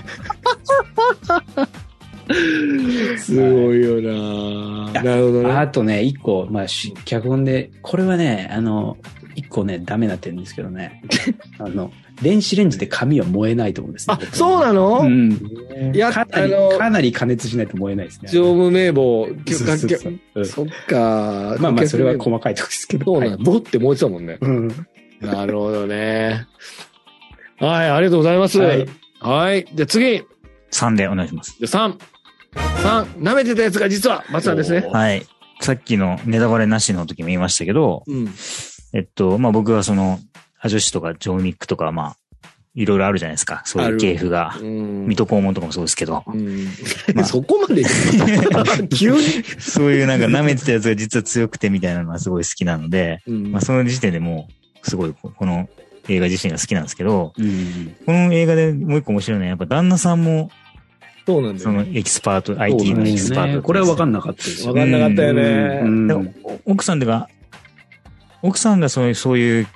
[3.18, 5.02] すごいよな。
[5.04, 5.52] なるほどね。
[5.52, 8.98] あとね、一個、まあ、し脚本で、これはね、あの、
[9.36, 11.04] 一個ね、ダメな点ですけどね。
[11.60, 14.18] あの、電子レンジで紙は燃えないと思うんですね。
[14.20, 15.02] あ、そうなの？
[15.02, 15.32] うん。
[15.94, 18.30] いや、かなり、かなり加熱しないと燃えないですね。
[18.32, 21.58] 常務名簿、そうそうそううんそっか。
[21.60, 23.06] まあまあ、それは細かいとこですけど。
[23.06, 23.32] そうなの。
[23.34, 24.38] はいボって燃えてたもんね。
[24.42, 24.68] うん。
[25.22, 26.48] なるほどね。
[27.58, 28.60] はい、ありがとうございます。
[28.60, 28.86] は
[29.20, 29.66] はいい。
[29.74, 30.24] じゃあ次。
[30.72, 31.56] 3でお願いします。
[31.60, 31.98] じゃあ3。
[33.16, 33.22] 3。
[33.22, 34.88] 舐めてたやつが実は、松さんですね。
[34.92, 35.26] はい。
[35.62, 38.30] さっきのネタバレなしの時も言いましたけど、うん。
[38.94, 40.20] えっと、まあ、僕はその、
[40.66, 42.18] アジョシとかジョン・ウィックとか、まあ、
[42.74, 43.62] いろいろあるじゃないですか。
[43.66, 44.56] そういう系譜が。
[44.60, 45.06] うん。
[45.06, 46.24] 水戸黄門とかもそうですけど。
[46.26, 46.66] うん。
[47.14, 47.26] まあ。
[47.26, 47.84] そこまで
[48.90, 49.22] 急に、
[49.60, 53.52] そういうなんか舐めてたやつが実は強くてみたいなのがすごい好きなので、うん。
[53.52, 54.50] まあ、その時点でも
[54.84, 55.70] う、すごいここの
[56.10, 57.96] 映画自身が好きなんですけど、うん。
[58.04, 60.50] この映画でもう一個面白いのは、やっぱ旦那さんも、
[61.28, 61.92] そうなんだそのよね。
[62.00, 64.44] エキスパート、IT のエキスパート、これは分かんなかった。
[64.44, 66.34] ですよわかんなかったよね。
[66.66, 67.30] 奥さんとか、
[68.42, 69.68] 奥さんがそういう、そういう、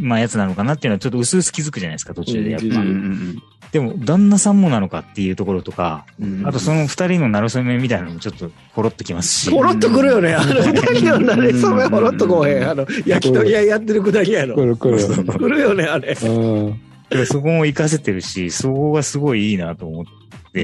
[0.00, 2.66] まあやつなのかなっていうのはちょっと薄々気づくじゃないですか、途中でやっぱ。
[2.66, 9.50] うんうんうんでも、旦那さんもなのかっていうところとか、うんあとその二人のなれそめみたいなのもちょっとポロっときますし。
[9.50, 10.32] ほろっとくるよね。
[10.34, 12.70] あの、二人の慣れそめほろっとこうへん。
[12.70, 14.54] あの、焼き鳥屋やってるくだりやろ。
[14.54, 15.24] 来る来る。
[15.24, 16.16] くるよね、あれ。
[16.22, 16.80] うん。
[17.10, 20.10] でそこも活かせてるし、そこがすごいいいなと思って、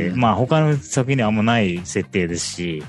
[0.08, 2.82] うんまあ他の作品にはあんまない設定ですし、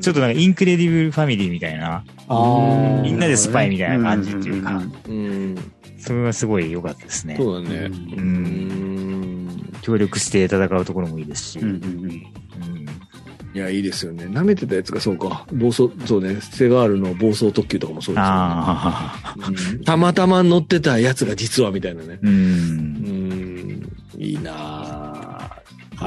[0.00, 5.72] ちょっとなんかインクレディブルファミリーみたいな、あみんなでスパイみたいな感じっていうか、うん。
[5.98, 7.36] それはすごい良かったですね。
[7.38, 7.76] そうだね。
[7.76, 7.90] う。
[7.90, 9.72] うんん。
[9.82, 11.58] 協力して戦うところもいいですし。
[11.58, 12.22] うんうんうん
[13.54, 14.24] いや、いいですよね。
[14.24, 15.46] 舐めてたやつがそうか。
[15.52, 16.40] 暴走、そうね。
[16.40, 19.84] セガールの暴走特急とかもそうですよね。
[19.84, 22.18] たまたま乗ってたやつが実はみたいなね。
[22.20, 22.28] う。
[22.28, 23.92] うんん。
[24.18, 25.13] いいなぁ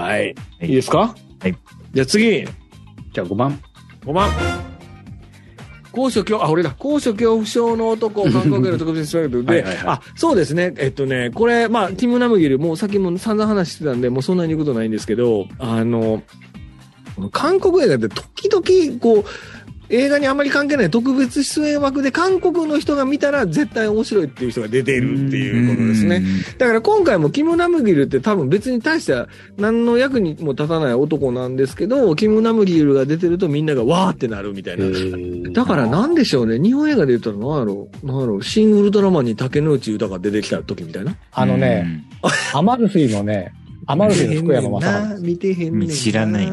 [0.01, 0.35] はい。
[0.61, 1.15] いいいですか？
[1.39, 1.55] はい。
[1.93, 3.59] じゃあ次、じゃあ5番。
[4.05, 4.29] 5番。
[5.91, 6.75] 高所恐、あ、俺だ。
[6.77, 10.73] 高所恐怖症の男、韓国への特別プロジェクトで、 はいはいはいあ、そうですね。
[10.77, 16.21] えっとね、これ、まあ、ティム・ナムギル、もうさっきも散々話してたんで、もうそんなに言うことないんですけど、あの
[17.31, 19.25] 韓国映画って時々、こう、
[19.89, 26.23] 映画にあまり関係ない特別出演枠で韓国の人が見たら絶対面白いっていう人が出てるっていうことですね。
[26.57, 34.85] だから今回もキム・ナムギルって多分別に対しては何の役にも立たない男なんですけど、キム・ナムギルが出てるとみんながわーってなるみたいな。
[35.51, 36.59] だからなんでしょうね。
[36.59, 41.15] 日本映画で言ったら何やろう何やろうシン・ウルトラマンに竹野内豊が出てきた時みたいな。
[41.31, 42.03] あのね、
[42.53, 43.53] アマルフィのね、
[43.87, 45.23] アマルフィの福山雅治。
[45.23, 45.93] 見てへんねんな。
[45.95, 46.47] 知らない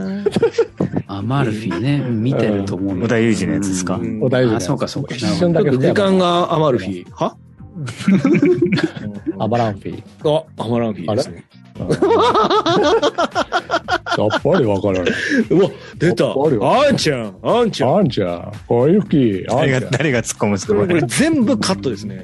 [1.08, 2.98] アマルフィね、見てると思う。
[2.98, 3.96] 織田裕二のやつですか？
[3.96, 5.14] うん小田裕二あ、つそうかそうか。
[5.14, 7.04] 一瞬だけ時間が余る日。
[7.12, 7.36] は？
[9.40, 10.02] アバランフィ。
[10.24, 11.44] あ、余らん日ですね。
[11.76, 11.86] や
[14.26, 15.12] っぱりわからない。
[15.50, 16.26] うわ、出た。
[16.26, 17.96] あんちゃん、あんちゃん。
[17.96, 19.90] あんちゃん、小雪、あん誰が、ちゃん。
[19.90, 20.74] 誰が突っ込むんですか？
[20.74, 21.00] これこれ。
[21.08, 22.22] 全部カットですね。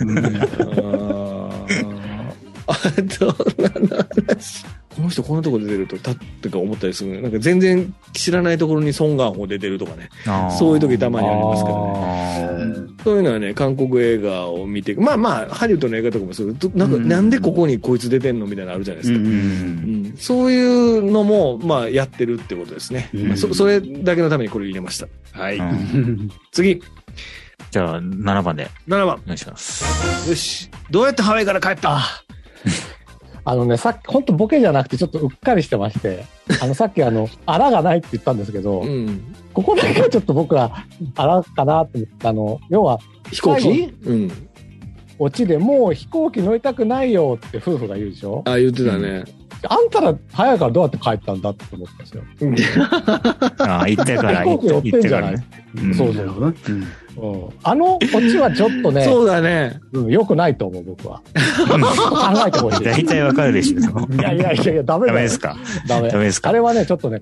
[2.66, 2.74] あ
[3.18, 3.96] と、何の
[4.28, 4.64] 話？
[4.96, 7.22] この人こんなとこ出てると、たってか思ったりする。
[7.22, 10.08] なんか全然知らないところにソン・ガンホ出てるとかね。
[10.58, 11.80] そういう時たまにありますからね。
[12.98, 19.18] あそういうのはね、韓国映画を見て、まあまあ、ハリウッドの映画とかもすると、なんか、うんなんでここにこいつ出てんのみたいなのあるじゃないですか。
[19.18, 20.60] うんーううんんそうい
[20.98, 23.10] うのも、まあ、やってるってことですね。
[23.14, 25.06] うんまあそそれだけのためにこれ入れました。
[25.32, 25.56] はい。
[25.58, 26.82] うん 次、
[27.70, 29.08] じゃあ、7番で7番。
[29.14, 30.28] お願いします。
[30.28, 30.68] よし。
[30.90, 32.00] どうやってハワイから帰った？
[33.50, 36.24] あのね、さっき、本当ボケじゃなくてちょっとうっかりしてまして、
[36.62, 39.34] あの、さっきあの、あらがないって言ったんですけど、うん。
[39.52, 40.84] ここだけはちょっと僕は、
[41.16, 43.00] あらかなって思って、あの、要は、
[43.32, 44.30] 飛行最機うん。
[45.18, 48.42] オチでもう飛行機乗りたくないよって夫婦が言うでしょ？
[48.46, 49.24] あ、言ってたね。
[49.68, 52.22] あんたら早いからどうやって帰ったんだって思ったんですよ。
[53.66, 55.32] ああ、行ったから、 飛行機乗ってんじゃない？
[55.34, 55.44] ね。
[55.82, 56.26] うんそうそう。
[56.26, 57.48] うん。
[57.62, 59.78] あのオチはちょっとね、そうだね。
[59.92, 61.18] うん良くないと思う、僕は。
[61.18, 62.84] 考えてほしい。
[62.84, 64.14] 大体わかるでしょ。
[64.14, 65.12] いやいやいやいや、ダメだよ。
[65.12, 66.08] ダメですかダメ。
[66.08, 67.20] ダメですかあれはね、ちょっとね、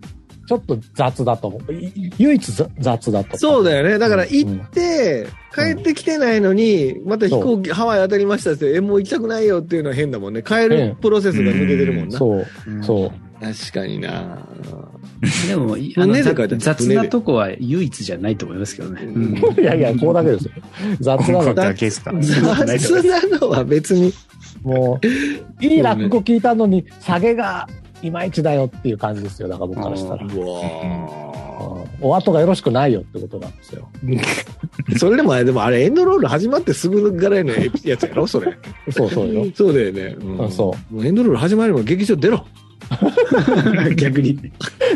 [0.49, 1.73] ちょっと雑だと思う。
[1.75, 3.37] い唯一雑雑だと。
[3.37, 3.99] そうだよね。
[3.99, 10.43] だから行うんって、帰ってきてないのに、また飛行機、ハワイ当たりましたって、え、もう行きたくないよっていうのは変だもんね。
[10.43, 12.17] 帰るプロセスが抜けてるもんな。
[12.17, 12.47] そう、
[12.83, 13.13] そう。
[13.41, 14.49] 確かにな
[15.47, 16.15] でも、いあの
[16.59, 19.03] 雑なとこは唯一じゃないと思いますけどね。
[19.03, 20.53] うんいやいや、ここだけですよ。
[21.01, 21.55] 雑なの。
[21.55, 22.13] だけですか。
[22.19, 24.15] 雑なのは別に。
[24.63, 25.07] もう、
[25.65, 27.69] いい落語聞いたのに、下げが
[28.03, 29.49] いまいちだよっていう感じですよ。
[29.49, 30.27] だから僕からしたら。
[32.01, 33.89] お後がよろしくないよってことなんですよ。
[34.05, 34.21] ー
[34.99, 37.53] それでもあれ、でもあれ、エンドロール始まってすぐぐらいの
[37.85, 38.57] やつやろそれ。
[38.91, 39.47] そうそうよ。
[39.55, 40.17] そうだよね。
[40.21, 42.45] うんあそもうエンドロール始まるも劇場出ろ。
[43.97, 44.39] 逆に。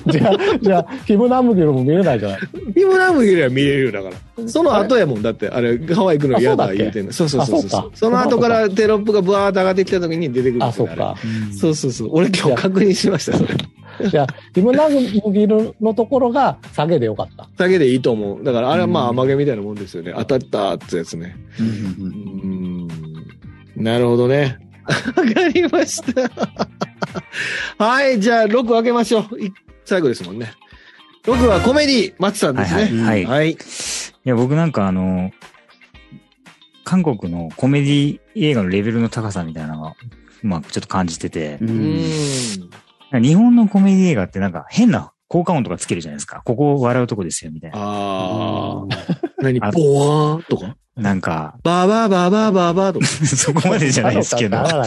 [0.07, 2.41] じゃあ、じゃあ、ヒムナムギルも見れないじゃない。
[2.75, 4.49] ヒムラムギルは見れるよ、だから。
[4.49, 7.13] その後やもん、だって、あれ、ハワイ行くの嫌だ言うてんの。
[7.13, 11.17] そうそうそうそうあその後からテロップがブワーッと上がってきた時に出てくるんあ、そうか。
[11.51, 12.09] れそうそうそう。
[12.13, 14.09] 俺今日確認しました、それ。
[14.09, 17.49] じゃあ、ヒムナムギルのところが下げでよかった。
[17.57, 18.45] だけでいいと思う。
[18.45, 20.15] だから、あれはまあ、うん甘毛みたいなもんですよね。
[20.17, 21.37] 当たったってやつね。
[21.61, 22.89] うん。
[23.77, 24.59] なるほどね。
[24.87, 24.95] わ
[25.35, 26.31] かりました。
[27.79, 29.41] はい、じゃあ、6開けましょう。
[29.41, 29.53] い
[29.85, 30.53] 最後ですもんね。
[31.25, 32.83] 6はコメディ、松さんですね。
[32.83, 33.51] はいはいはい。
[33.53, 33.57] い
[34.25, 35.31] や、僕なんかあの、
[36.85, 39.95] 韓国のコメディ映画のレベルの高さみたいなのが、
[40.43, 41.59] まあちょっと感じてて。
[41.61, 46.43] 日本のコメディ映画ってなんか変な効果音とかつけるじゃないですか。
[46.45, 47.79] ここ笑うとこですよ、みたいな。
[47.79, 48.87] ああ。
[49.39, 50.77] 何ボあワーンとか？
[50.95, 53.07] なんか、バーバーバーバーバーバーとか。
[53.25, 54.59] そこまでじゃないですけど。
[54.59, 54.85] バ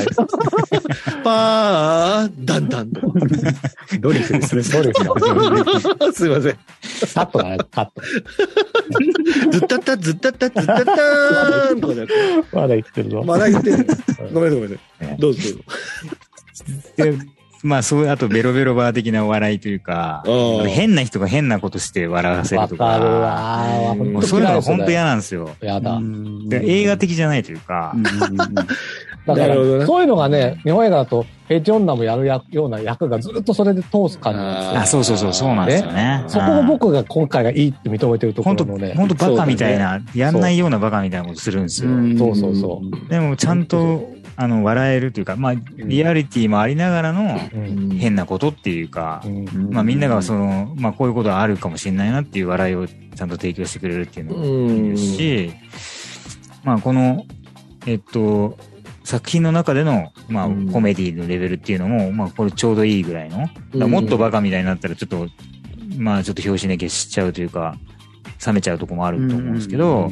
[2.29, 3.19] ー、ダンダンとか。
[3.99, 4.61] ドリフですね。
[4.61, 4.93] そうで
[6.13, 6.57] すいません。
[7.15, 8.01] カットだね、カット。
[9.51, 12.13] ずったった、ずったった、ずったったーんとかでやって。
[12.55, 13.23] まだ言ってるぞ。
[13.23, 13.87] まだ言ってる。
[14.31, 14.79] ごめんごめん。
[15.17, 15.41] どうぞ
[16.97, 17.25] どうぞ。
[17.65, 24.11] でまあそういう、あとベロベロバー的なお笑いというか、うん変な人が変なことして笑わせるとわかるか、わー。
[24.11, 25.49] もうそういうのが本当嫌なんですよ。
[25.61, 25.99] やだ。
[26.47, 27.93] で映画的じゃないというか、
[29.25, 34.81] だからね、そういうのがね、日本映画だと、ヘチョンナもやるやような役がずっとそれで通す感じなんですよ。
[34.81, 36.23] あ、そうそうそう、そうなんですよね。
[36.27, 38.93] そこを僕が今回がいいって認めてるとこ本当ろのね。
[38.95, 41.89] 本当バカみたいな、やんないようなバカみたいなことするんですよ。
[42.17, 43.09] そうそうそう。
[43.09, 47.89] でもちゃんと、あの、笑えるというか、まあ、リアリティもありながらのうん。
[47.97, 49.69] 変なことっていうかう、ん。
[49.71, 55.51] まあみんながその、まあこういうことはあるかもしれないなっていう笑いをちゃんと提供してくれるっていうのもいいですし、
[56.63, 57.23] まあこの、
[57.85, 58.57] えっと、
[59.05, 63.47] 作品の中での、まあうんコメディのレベルっていうのも、まあこれちょうどいいぐらいの、
[63.87, 65.27] もっとバカみたいになったらちょっと、
[65.97, 67.77] まあちょっと拍子寝消しちゃうというか、
[68.45, 70.11] 冷めちゃうとこもあると思うんですけど、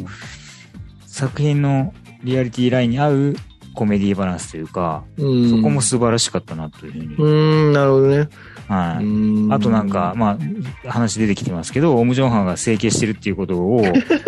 [1.08, 3.36] 作品のリアリティラインに合う
[3.73, 7.06] コメディバランスというか、うんそこも素晴らしかったなというふうに。
[7.15, 8.29] うーん、なるほどね。
[8.67, 9.03] はい。
[9.03, 10.38] うんあとなんか、、ま
[10.86, 13.84] あ、話出てきてますけど、オム・ジョンハンが整形してるっていうことを、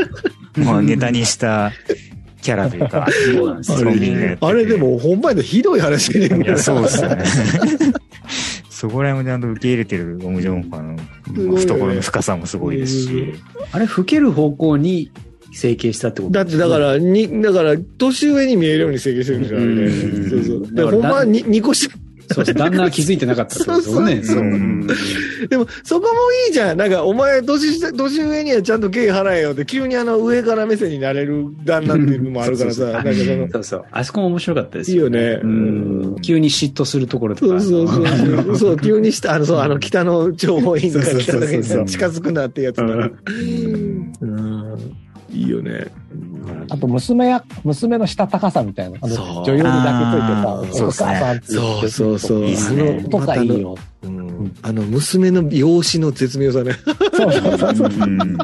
[0.57, 1.71] まあ、ネタにした
[2.45, 4.37] キャラというか、そうなんですよ。
[4.39, 7.23] あれで、も、ほんまやとひどい話でいや、そうですよね。
[8.69, 10.95] そこら辺もちゃんと受け入れてるオム・ジョンハン
[11.33, 13.33] の懐の深さもすごいですし、
[13.71, 15.11] あれ、老ける方向に
[15.53, 19.81] 整形したってことだってだから、に、だから、年上に見えるように整形してるんですよ、あれね。
[19.81, 20.29] うん。
[20.29, 20.61] そうそう。
[20.67, 21.89] で、だからほんまはに2個し
[22.31, 24.15] そうそう、 旦那は気づいてなかったってことですよね。
[24.15, 24.87] そうそうそううん
[25.49, 26.13] でも、そこも
[26.47, 26.77] いいじゃん。
[26.77, 33.85] なんか、お前、年下、年上にはちゃんと敬意払えよって、急にあの、上から目線になれる旦那っていうのもあるからさ、そうなんかその、そうそう。
[33.91, 35.39] あそこも面白かったですいいよね。
[35.43, 37.59] うん急に嫉妬するところとか。
[37.59, 38.77] そうそうそうそう。
[38.81, 42.83] 急にした、あの、そう、あの、北の情報員が近づくなってやつだ。
[42.83, 43.13] う
[44.21, 44.95] うん。
[45.31, 45.87] いいよね。
[46.69, 48.99] あと、娘や、娘のしたたかさみたいな。
[49.01, 53.75] あの、女優に抱きついてさ、お母さんって言ってそうそうそうとかいいよ。
[54.39, 54.55] うん。
[54.61, 56.73] あの、娘の容姿の絶妙さね。
[57.13, 57.89] そうそうそうそう。
[57.89, 58.37] うん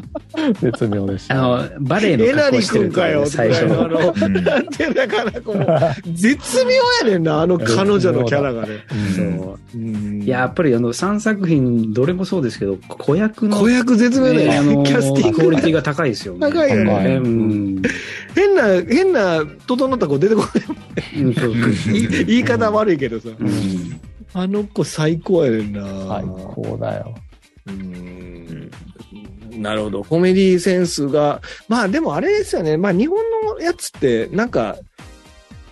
[0.60, 1.34] 絶妙でした。
[1.34, 3.84] あの、バレエの格好してるかよ、最初の。
[3.84, 5.66] あの、うんなんてだから、この、
[6.12, 6.70] 絶妙
[7.02, 8.78] やねんな、あの彼女のキャラがね。
[9.16, 14.88] そううんいや、やっぱりあの、3作品、どれもそうですけど、子役の、子役絶妙だねあよのね。
[14.88, 15.42] キャスティングが。
[15.44, 16.40] クオリティが高いですよね。
[16.40, 17.82] 高いよねうん。
[18.34, 20.44] 変な、変な、整った子出てこ
[21.16, 21.72] うんそうそうない。
[21.86, 23.28] 言 い言い方悪いけどさ。
[23.38, 24.00] うん
[24.34, 25.82] あの子最高やねんな。
[26.08, 27.14] 最高だよ。
[27.66, 28.70] うん
[29.58, 30.02] なるほど。
[30.02, 32.76] コメディセンスが、まあでもあれですよね。
[32.78, 34.76] まあ日本のやつって、なんか、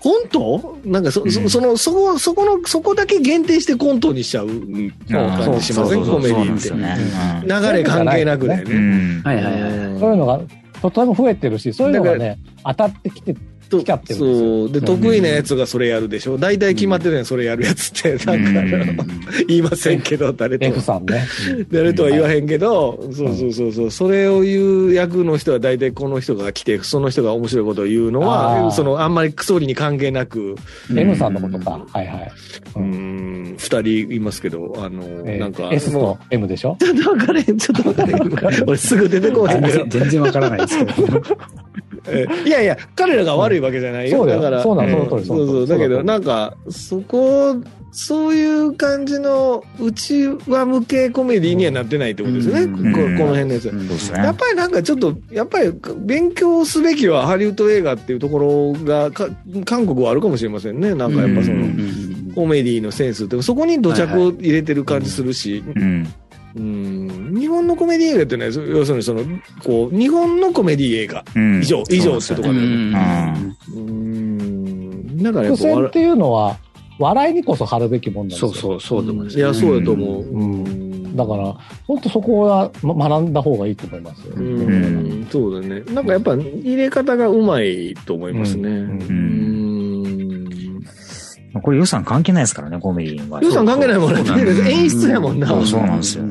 [0.01, 0.79] コント？
[0.85, 6.05] なんかそ、そその、そこ、そこの、そこだけ限定してコントにしちゃう感じしません？
[6.05, 6.69] コメディって。
[6.69, 7.43] そうなんですよね。
[7.47, 8.79] 流れ関係なくだようね。
[8.79, 9.23] ん。
[9.23, 9.63] はいはいはい。
[9.63, 10.41] うんそういうのが
[10.81, 13.35] とても増えてるし、そういうのがね、当たってきて、
[13.79, 14.73] ってるそう。
[14.73, 16.37] で、うん得意なやつがそれやるでしょ。
[16.39, 18.25] 大体決まってるやん、それやるやつって。
[18.27, 19.05] なんか、
[19.49, 20.83] 言いませんけど、誰と F は。
[20.83, 21.25] さんね。
[21.71, 30.57] 誰とは言わへんけど、そうそうそうそう、それを言う役の人は大体この人が来て、その人が面白いことを言うのは、その、あんまりクソリに関係なく、
[30.91, 31.71] うん M さんのことか。
[31.93, 32.33] はいはい。
[32.77, 36.77] ううんん、二人いますけど、あの、えーなんか、S もと M でしょ？
[36.81, 38.65] うちょっと分かれへん、ちょっと分かれへん。
[38.67, 41.23] 俺すぐ出てこうへんけど全然、全然わからないですけど。
[42.07, 44.19] え いやいや、彼らが悪いわけじゃないよ。
[44.19, 45.67] そうだよから、そうなのんそうそう。
[45.67, 47.57] だけど、なんか、そこ、
[47.93, 52.63] そういう感じの、うちは向けコメディにはなってないってことですよね。
[52.63, 53.73] うんここの辺のやつは。
[53.73, 53.95] うんね。
[54.15, 59.29] やっぱりなんかちょっと、やっぱり勉強すべきはハリウッド映画っていうところがか、
[59.65, 60.95] 韓国はあるかもしれませんね。
[60.95, 66.07] なんかやっぱその、うんコメディのセンスって、そこに土着を入れてる感じするし、うん。
[66.57, 67.10] うん、
[67.41, 69.23] 日本のコメディ映画ってね、そ要するにその、
[69.65, 71.25] こう、日本のコメディ映画。
[71.35, 71.61] うん。
[71.61, 75.23] 以上以上ってとこうだよねんうん。
[75.23, 76.59] だからやっっていうのは、
[76.99, 78.53] 笑いにこそ貼るべきもんなんですよ。
[78.53, 79.39] そうそう、そうだと思います。
[79.39, 80.23] いや、そうだと思う。
[80.23, 84.35] うんだから、本当そこはま学んだ方がいいと思いますよ。
[84.37, 85.83] ううんん、そうだね。
[85.93, 88.69] なんかやっぱ入れ方がうまいと思いますね。
[88.69, 88.77] うう
[89.13, 90.51] んん。
[91.63, 93.43] これ予算関係ないですからね、コメディは。
[93.43, 94.21] 予算関係ないもんね。
[94.71, 95.49] 演出やもんな。
[95.49, 96.25] そうそうなんですよ。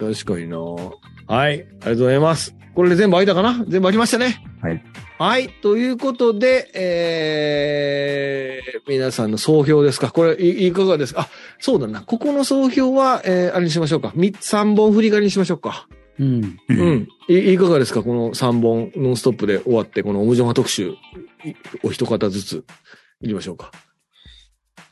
[0.00, 0.58] うん、確かにな。
[0.58, 2.54] はい、ありがとうございます。
[2.74, 3.64] これで全部開いたかな？
[3.68, 4.42] 全部開きましたね。
[4.62, 4.82] はい。
[5.18, 5.48] はい。
[5.48, 10.12] ということで、えー、皆さんの総評ですか？
[10.12, 11.22] これい、いかがですか？
[11.22, 11.28] あ、
[11.58, 12.02] そうだな。
[12.02, 14.12] ここの総評は、えー、あれにしましょうか。
[14.14, 15.88] 三三本振り返りにしましょうか。
[16.20, 16.44] うん。
[16.44, 17.08] ううんん。
[17.28, 18.04] い、いかがですか？
[18.04, 20.94] この3本ノンストップで終わって、このオムジョン派特集、い
[21.82, 22.64] お一方ずつ、
[23.20, 23.72] いきましょうか。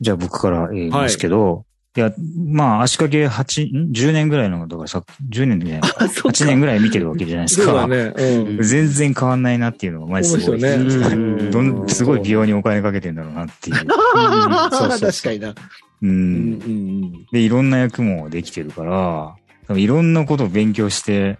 [0.01, 1.65] じゃあ僕から言いますけど、
[1.97, 2.13] い、や、
[2.47, 7.65] まあ足掛け8、ん ?10 年ぐらいの、だからさ、10年で、あ、そ8年ぐらい見てるわけじゃないですか。
[7.65, 8.13] そうだね。
[8.15, 8.63] うん。
[8.63, 10.61] 全然変わんないなっていうのが、まずすごい。
[10.61, 13.75] ねうんどんすごい美容にお金かけてんだろうなっていう。
[13.75, 15.49] 確そうそう かにな。
[15.49, 15.55] う。
[16.03, 17.11] うんん。
[17.31, 19.35] で、いろんな役もできてるから、
[19.67, 21.37] 多分いろんなことを勉強して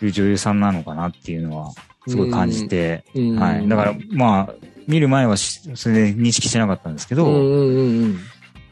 [0.00, 1.72] る女優さんなのかなっていうのは、
[2.06, 3.36] すごい感じて、うん。
[3.36, 3.68] はい。
[3.68, 4.54] だから、まあ、
[4.86, 8.18] 見る前はしそれで認識してなかったんですけど、うんうんうんうん。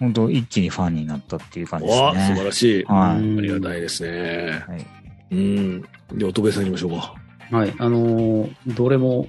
[0.01, 2.44] 本当一気にファンになったっていう感じですわあ、素晴ね。
[2.44, 2.84] らしい。
[2.88, 3.18] あはい。
[3.18, 4.64] うんりがたいですね。
[4.66, 4.86] はい
[5.32, 5.82] うん。
[6.12, 7.14] で、乙部さん行きましょうか。
[7.57, 7.74] はい。
[7.78, 9.28] あのー、どれも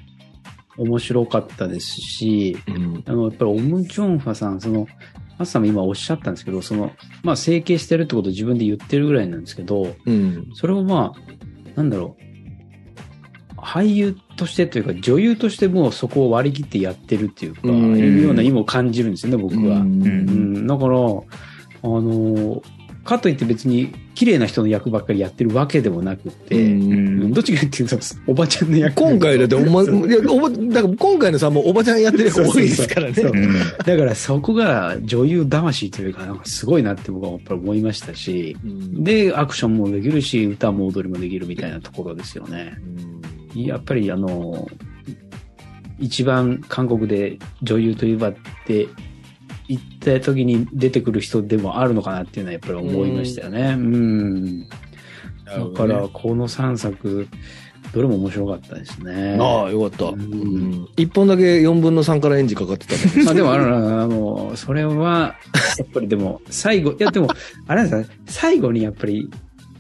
[0.78, 3.04] 面白かったですし、うん。
[3.06, 4.88] あの、やっぱりオム・ジョンファさん、その、
[5.38, 6.92] マスさんも今おっしゃったんですけど、その、
[7.24, 10.50] まあ、整形してるってことを自分で言ってるぐらいなんですけど、うん。
[10.54, 12.24] それをまあ、なんだろう、
[13.62, 17.98] 俳優としてというか、女優としてもうそこを割り切ってやってるっていうか、うん。
[17.98, 19.78] いうような意味を感じるんですよね、僕は。
[19.78, 20.04] うん。
[20.04, 22.62] うん、だから、あの、
[23.04, 26.82] かといって別に綺麗な人の役ばっかりやってるわけでもなくて、うん。
[26.82, 26.96] う
[27.28, 27.34] ん。
[27.34, 27.98] どっちかっていうと、
[28.28, 28.96] おばちゃんの役。
[28.96, 33.14] 今回だっておま、いや、おば、だから今回のさ、もうおばちゃんやってる人多いですからね。
[33.86, 39.04] だからそこが女優魂というか、なんかすごいなって僕はやっぱり思いましたし、うん。
[39.04, 42.78] で、アクションもできるし、歌も踊りもできるみたいなところですよね。
[43.56, 44.68] やっぱりあの、
[46.00, 48.36] 一番韓国で女優といえばっ
[48.66, 48.88] て
[49.68, 53.76] 言った時に出てくる人でもあるのかなっていうのはやっぱり思いましたよね。
[53.78, 54.68] うん。
[55.46, 57.28] だから、この3作、
[57.94, 59.38] どれも面白かったですね。
[59.40, 60.06] ああ、よかった。
[60.06, 63.24] うんうん一本だけ4分の3からエンジンかかってたね。
[63.24, 65.36] まあでも、あの、あの、それは、
[65.78, 67.28] やっぱりでも、最後、いやでも、
[67.68, 69.30] あれなんですかね、最後にやっぱり、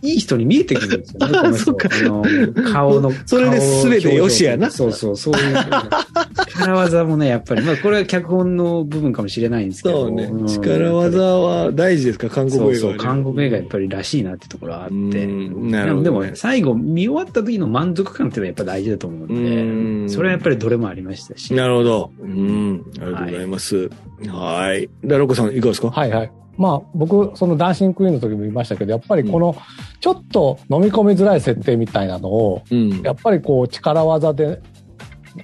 [0.03, 1.65] いい人に見えてくるんですよね、 この人。
[1.65, 2.23] そっかあの、
[2.71, 3.11] 顔の。
[3.25, 5.55] それで全てよしやな顔そうそう、そういう。
[6.57, 10.07] 力技もね、やっぱり、まあこれは脚本の部分かもしれないんですけど。
[10.07, 10.45] そうねん。
[10.47, 12.75] 力技は大事ですか、韓国映画。
[12.75, 14.93] そうそう、韓国映画やっぱりらしいなってところはあって。
[14.93, 21.53] うんなるほどねでも、最後見終わった時の満足感っていうのはやっぱ大事だと思ううんんで、それはやっぱりどれもありましたし。
[21.53, 22.11] なるほど。
[22.21, 22.83] うん。
[22.99, 23.89] ありがとうございます。
[24.27, 24.89] はい。
[25.03, 25.89] で、ロコさん、いかがですか？
[25.89, 26.31] はいはい。
[26.61, 29.55] まあ僕、そのダンシングクイーンの時も言いましたけど、やっぱりこの、
[29.99, 33.01] ちょっと飲み込みづらい設定みたいなのを、うん。
[33.01, 34.61] やっぱりこう力技で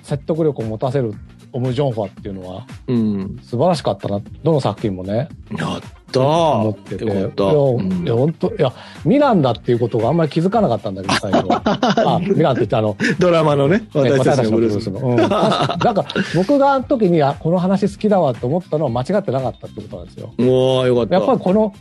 [0.03, 1.15] 説得力を持たせる
[1.53, 3.39] オム・ジョンファっていうのはうん。
[3.41, 4.21] 素晴らしかったな。
[4.43, 7.05] どの作品もね、やった思ってて。
[7.05, 7.11] った。
[7.11, 8.73] いや、うんいや本当いや、
[9.05, 11.61] ミランだっていうことがあんまり気づかなかったんだけど、最初は。
[11.65, 14.89] あ、 ミランって言ってあの、ドラマのね、ね私たちのブルース。
[14.89, 14.99] の。
[14.99, 16.05] うん、なんか、
[16.35, 20.33] 僕があの時に、あ、この話好きだわと思ったのは間違ってなかったってことなんですよ。
[20.37, 21.15] もう、よかった。
[21.15, 21.73] やっぱりこの、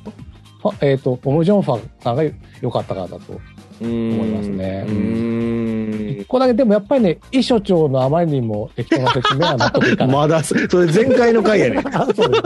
[0.81, 2.25] えっ、と、オム・ジョンファンさんが
[2.61, 3.41] 良かったからだと。
[3.81, 6.25] 思思いますねうん。
[6.25, 10.17] ここだけでもやっぱりね、医所長のあまりにも適当な説明は納得いかない。
[10.17, 11.83] まだ、それ前回の回やね。
[11.93, 12.43] あそうです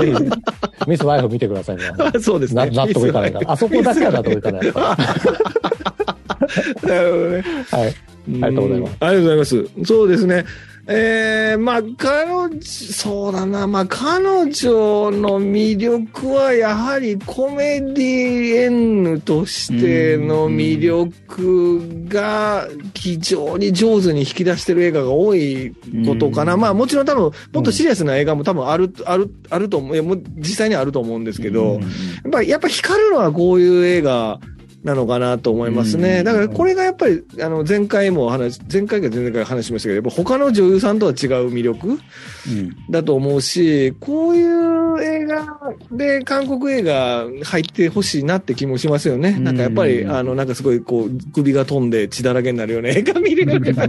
[0.00, 0.14] ぜひ、
[0.88, 2.66] ミス・ワイフ見てください、皆さんそうですね。
[2.66, 3.52] な納得いかないから。
[3.52, 4.62] あそこだけは納得いかない。
[6.82, 7.44] なるほどね。
[7.70, 7.88] はい。
[7.88, 7.92] あ
[8.28, 8.96] りがとうございます。
[9.00, 9.66] ありがとうございます。
[9.84, 10.44] そうですね。
[10.92, 25.72] ええまあ、彼女、そうだな、まあ、彼女の魅力はやはりコメディエンヌとしての魅力が非常に上手に引き出してる映画が多い
[26.04, 26.56] ことかな。
[26.56, 27.22] まあ、もちろん多分、
[27.52, 31.78] もっとシリアスな映画も多分ある、ある、あると思う、いやもう実際にあると思うんですけど、や
[32.28, 34.40] っぱ、やっぱ光るのはこういう映画
[34.82, 36.22] なのかなと思いますね。
[36.24, 41.98] だからこれがやっぱり、あの、前回も話、前回か前々回話しましたけど、やっぱ他の女優さんとは違う魅力
[42.88, 45.58] だと思うし、こういう映画
[45.92, 49.32] で韓国映画入ってほしいなって気もしますよね。
[49.38, 53.74] なんかやっぱり、あの、なんかすごいこう、首が飛んで血だらけになるような映画見るよね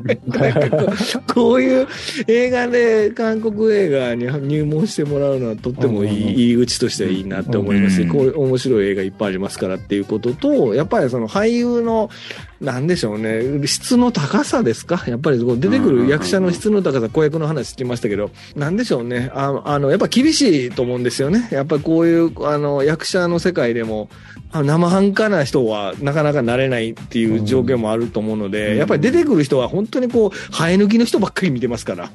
[1.34, 1.88] こういう
[2.28, 8.10] 映画で韓国映画に入門してもらうのはとってもいい入り口としてはいいなって思いますし、うん。
[8.10, 12.10] こういう面白い映画いっぱいありますからっていうことと、やっぱりその俳優の、
[12.60, 15.04] なんでしょうね、質の高さですか？
[15.08, 19.32] やっぱりこう出てくる役者の質の高さ、子役の話聞きましたけど、なんでしょうね？
[19.34, 21.48] ああの、やっぱ厳しいと思うんですよね。
[21.52, 24.10] やっぱりこういう、あの、役者の世界でも、
[24.52, 32.12] あ生半可な人はなかなかなれないっていう条件もあると思うので、やっぱり出てくる人は本当にこう、生え抜きの人ばっかり見てますから、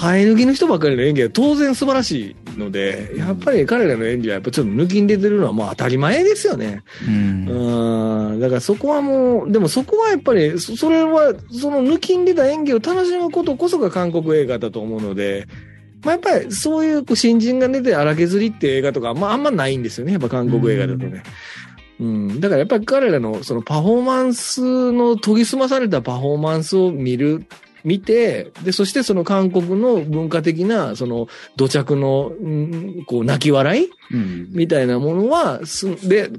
[0.00, 6.82] 生え抜きの人ばっかりの演技は当然素晴らしいので、やっぱり彼らの演技はやっぱちょっと抜きに出てるのはもう当たり前ですよね。
[7.06, 7.56] うんうん。
[8.38, 15.46] だからそこはもう、でもそこはやっぱり、そそれは、その抜きに出た演技を楽しむことこそが韓国映画だと思うので、
[16.02, 20.12] まあ、やっぱりそういう新人が出て荒削りっていう映画とか、まああんまないんですよね。
[20.12, 21.22] やっぱ韓国映画だとね。
[21.98, 22.40] うん。
[22.40, 27.46] だからやっぱり彼らのそのパフォーマンスの研ぎ澄まされたパフォーマンスを見る、
[27.84, 36.30] 見て、で、そしてその韓国の文化的な、その土着の、うんこう、泣き笑いうんみたいなものは、すで、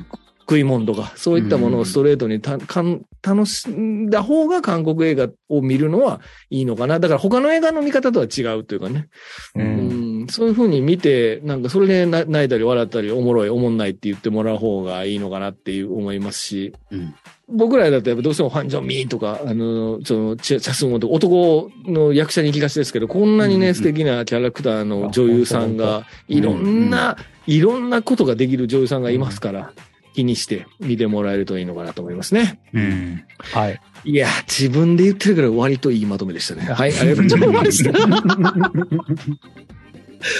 [0.49, 7.01] 食い物とか、そういったものをストレートにた、かん、楽しんだ方が韓国映画を見るのはいいのかな。
[7.01, 9.09] だから他の映画の見方とは違うというかね。
[9.55, 10.23] ううん。
[10.23, 17.13] ん、そういうふうに見て、なんかそれでな泣いたり笑ったり、おもろい、おもんないって言ってもらう方がいいのかなっていう思いますし、うん。
[17.49, 29.71] 僕らだとやっぱどうしてもファン・ジョン・ミーとか、あの、その、チャスンゴと男の役者に行きがちですけど、こんなにね、うんうん素敵なキャラクターの女優さんが、いろんな、いろんなことができる女優さんがいますから、
[30.17, 32.59] 気にして見てもらえるといいのかなと思いますね。
[32.73, 33.23] うん。
[33.37, 33.79] はい。
[34.03, 36.63] いや、自分で言ってるから割といいまとめでしたね。
[36.63, 37.91] はい、ありがとうございました。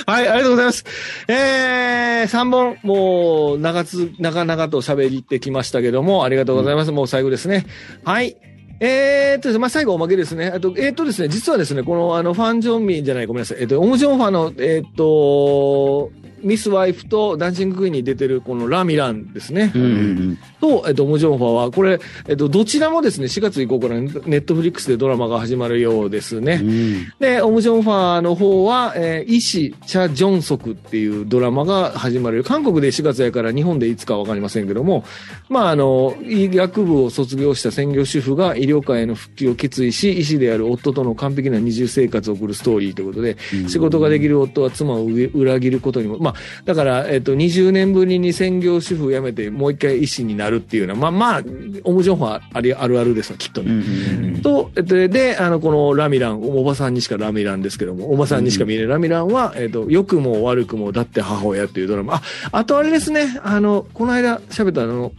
[0.07, 0.83] はい、ありがとうございます。
[1.27, 6.91] えー、3本、もう、長つ、長々と喋りってきましたけども、ありがとうございます。
[6.91, 7.67] もう最後ですね。
[8.03, 8.35] はい。
[8.79, 10.47] えーっとですね、まあ、最後おまけですね。
[10.47, 13.57] あと、えーっとですね、実はですね、この、あの、ファン・ジョンミンじゃない、ごめんなさい。
[13.59, 16.09] えーっと、オム・ジョンファの、えーっと、
[16.41, 19.71] ミス・ワイフとダンシング・クイーンに出てるこのラミランですね。
[19.75, 26.61] うんうんと、えっと、オム・ジョンファは、これ、えっと、どちらもですね、4月以降からネットフリックスでドラマが始まるようですね。
[26.63, 32.43] うんで、オム・ジョンファの方は、えー、医師、チャ・ジョンソクっていうドラマが始まる。
[32.43, 35.03] 韓国で4月やから日本でいつかわかりませんけども、
[35.49, 46.33] まあ、あの、医学部を卒業した専業主婦が医療界への復帰を決意し、医師である夫との完璧な二重生活を送るストーリーということで、仕事ができる夫は妻を裏切ることにも、まあ、
[46.65, 51.41] だから、えっと、20年ぶりに専業主婦を辞めて、もう一回医師になるっていうのは、まあまあ、
[51.83, 53.71] オム・ジョンファありあるあるですわ、きっとね。
[53.71, 62.15] うんうんと、えっと、で、あの、このラミラン、おばさんにしかラミランですけども、おばさんにしか見えないラミランは、えっと、良くも悪くも、だって母親というドラマ。
[62.15, 62.21] あ、
[62.51, 65.11] あとあれですね、あの、この間喋ったあの、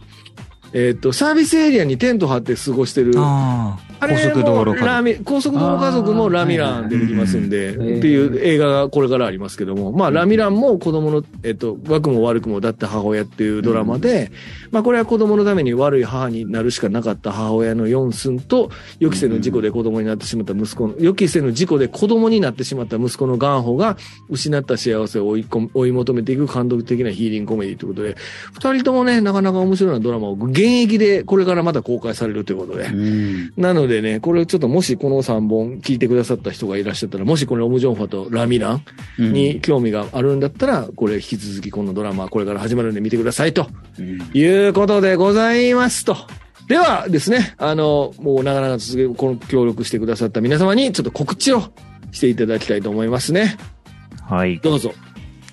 [0.73, 14.31] えっと、サービスエリアにテント張って過ごしてる、ああ、あれ高速道路もラミ、高速道路家族もラミラン出てきますんで、っていう映画がこれからありますけども、まあ、ラミランも子供の、えっと、悪くも悪くもだって母親っていうドラマで、
[14.71, 18.69] まあ、これは子供のために悪い母になるしかなかった母親のヨンスンと、
[18.99, 23.97] 予期せぬ事故で子供になってしまった息子の、予期せぬ事故で子供になってしまった息子のガンホが、
[24.29, 28.15] 失った幸せを追い込む追い求めていく感動的なヒーリングコメディということで、
[28.53, 33.53] 二人ともね、なかなか面白いなドラマを現役でこれからまた公開されるということで、うん。
[33.57, 38.85] なのでね、これちょっともしこの3本聞いてくださった人がいらっしゃったら、もしこのオム・ジョンファとラミラン
[39.17, 43.67] うんに興味があるんだったら、これ引き続きこのドラマこれから始まるんで見てくださいと
[43.97, 46.15] うんいうことでございますと。
[46.67, 51.63] ではですね、あの、もうなかなか続け、この協力してくださった皆様にちょっと告知を
[52.11, 53.57] していただきたいと思いますね。
[54.21, 54.59] はい。
[54.59, 54.93] どうぞ。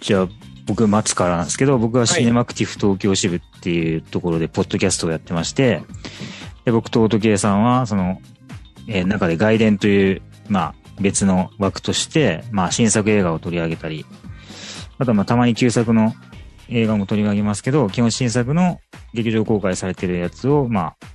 [0.01, 0.29] じゃあ、
[0.67, 5.81] 僕、松からなんですけど、僕はシネマクティブ東京支部っていうところで、ポッドキャストをやってまして、
[6.67, 8.21] で、僕と音圭さんは、その、
[8.89, 14.05] えー中で外伝という、まあ、別の枠として、まあ、新作映画を取り上げたり、
[14.99, 16.13] あとは、まあ、たまに旧作の
[16.69, 18.81] 映画も取り上げますけど、基本新作の
[19.15, 21.07] 劇場公開されてるやつを、まあ、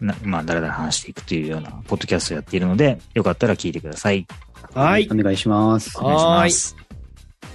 [0.00, 4.26] なまあ、だらだら話していくというような、ポッドキャストをやっているので、よかったら聞いてください。
[4.74, 5.14] はいお。
[5.14, 5.98] 願いします。
[5.98, 6.91] お願いします。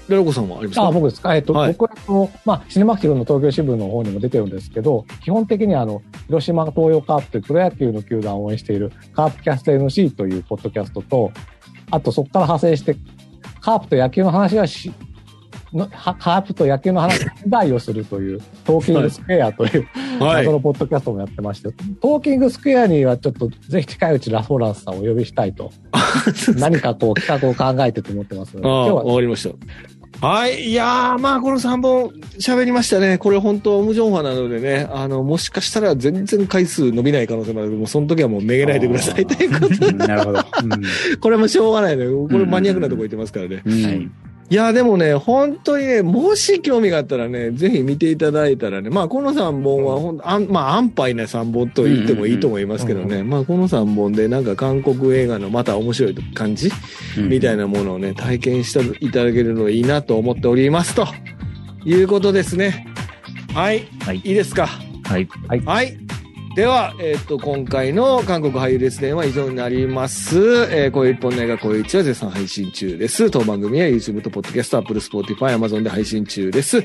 [0.09, 0.87] ラロコさんはありますか？
[0.87, 1.35] あ、僕ですか？
[1.35, 11.31] えっと、はい僕はあの、まあ、シネマクティブの東京支部の方にも出てるんですけど、基本的にあの、広島東洋カープというプロ野球の球団を応援しているカープキャスト NC というポッドキャストと、
[11.91, 12.95] あとそこから派生して、
[13.61, 14.91] カープと野球の話はし、
[15.73, 19.87] のはカープと野球の話を題をするという、トーキングスクエアという、
[20.23, 20.51] はい謎。
[20.53, 25.71] のポッドキャストもやってまして、トーキングスクエアにはちょっとぜひ近いうちラフォーランスさんをお呼びしたいと、
[26.57, 29.55] 何かこう企画を考えてと思ってますので、今日はわかりました。
[30.21, 30.69] はい。
[30.69, 33.17] いやー、まあ、この3本喋りましたね。
[33.17, 40.43] これ本当無情報なのでね、あの、もしかしたら全然回数伸びない可能性もあるので、もうその時はもうめげないでくださいということなるほど。
[41.21, 42.27] これはもうしょうがないのよ。
[42.27, 43.61] これマニアックなとこ言ってますからね。
[43.65, 44.09] うんはい
[44.49, 56.71] いや、でもね、本当にね、もし興味があったらね、ぜひ見ていただいたらね、まあ、この3本はほん、あんまあ、安牌な3本と言ってもいいと思いますけどね、まあ、この3本でなんか韓国映画のまた面白い感じ
[57.17, 60.95] みたいなものをね、体験していただけるのがいいなと思っております。
[60.95, 61.05] と
[61.83, 62.87] いうことですね。
[63.53, 63.85] はい。
[63.99, 64.17] はい。
[64.23, 64.67] いいですか？
[65.03, 65.27] はい。
[65.65, 66.06] はい。
[66.57, 70.39] では、えっ、と、今回の韓国俳優列伝は以上になります。
[70.71, 73.29] えー、こういう一本の映画、こういう一は絶賛配信中です。
[73.29, 76.83] 当番組は YouTube と Podcast、Apple、Spotify、Amazon で配信中です。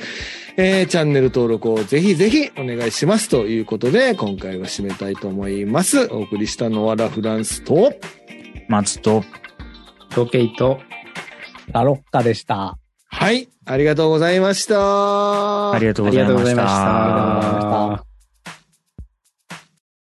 [0.58, 3.30] えー、チャンネル登録をぜひぜひお願いします。
[3.30, 6.06] ということで、今回は締めたいと思います。
[6.12, 7.94] お送りしたのはラフランスと、
[8.68, 9.24] 松と、
[10.10, 10.80] 時計と、
[11.72, 12.76] ラロッカでした。
[13.06, 15.72] はい、ありがとうございました。
[15.72, 16.34] ありがとうございました。
[16.34, 18.11] ありがとうございまた。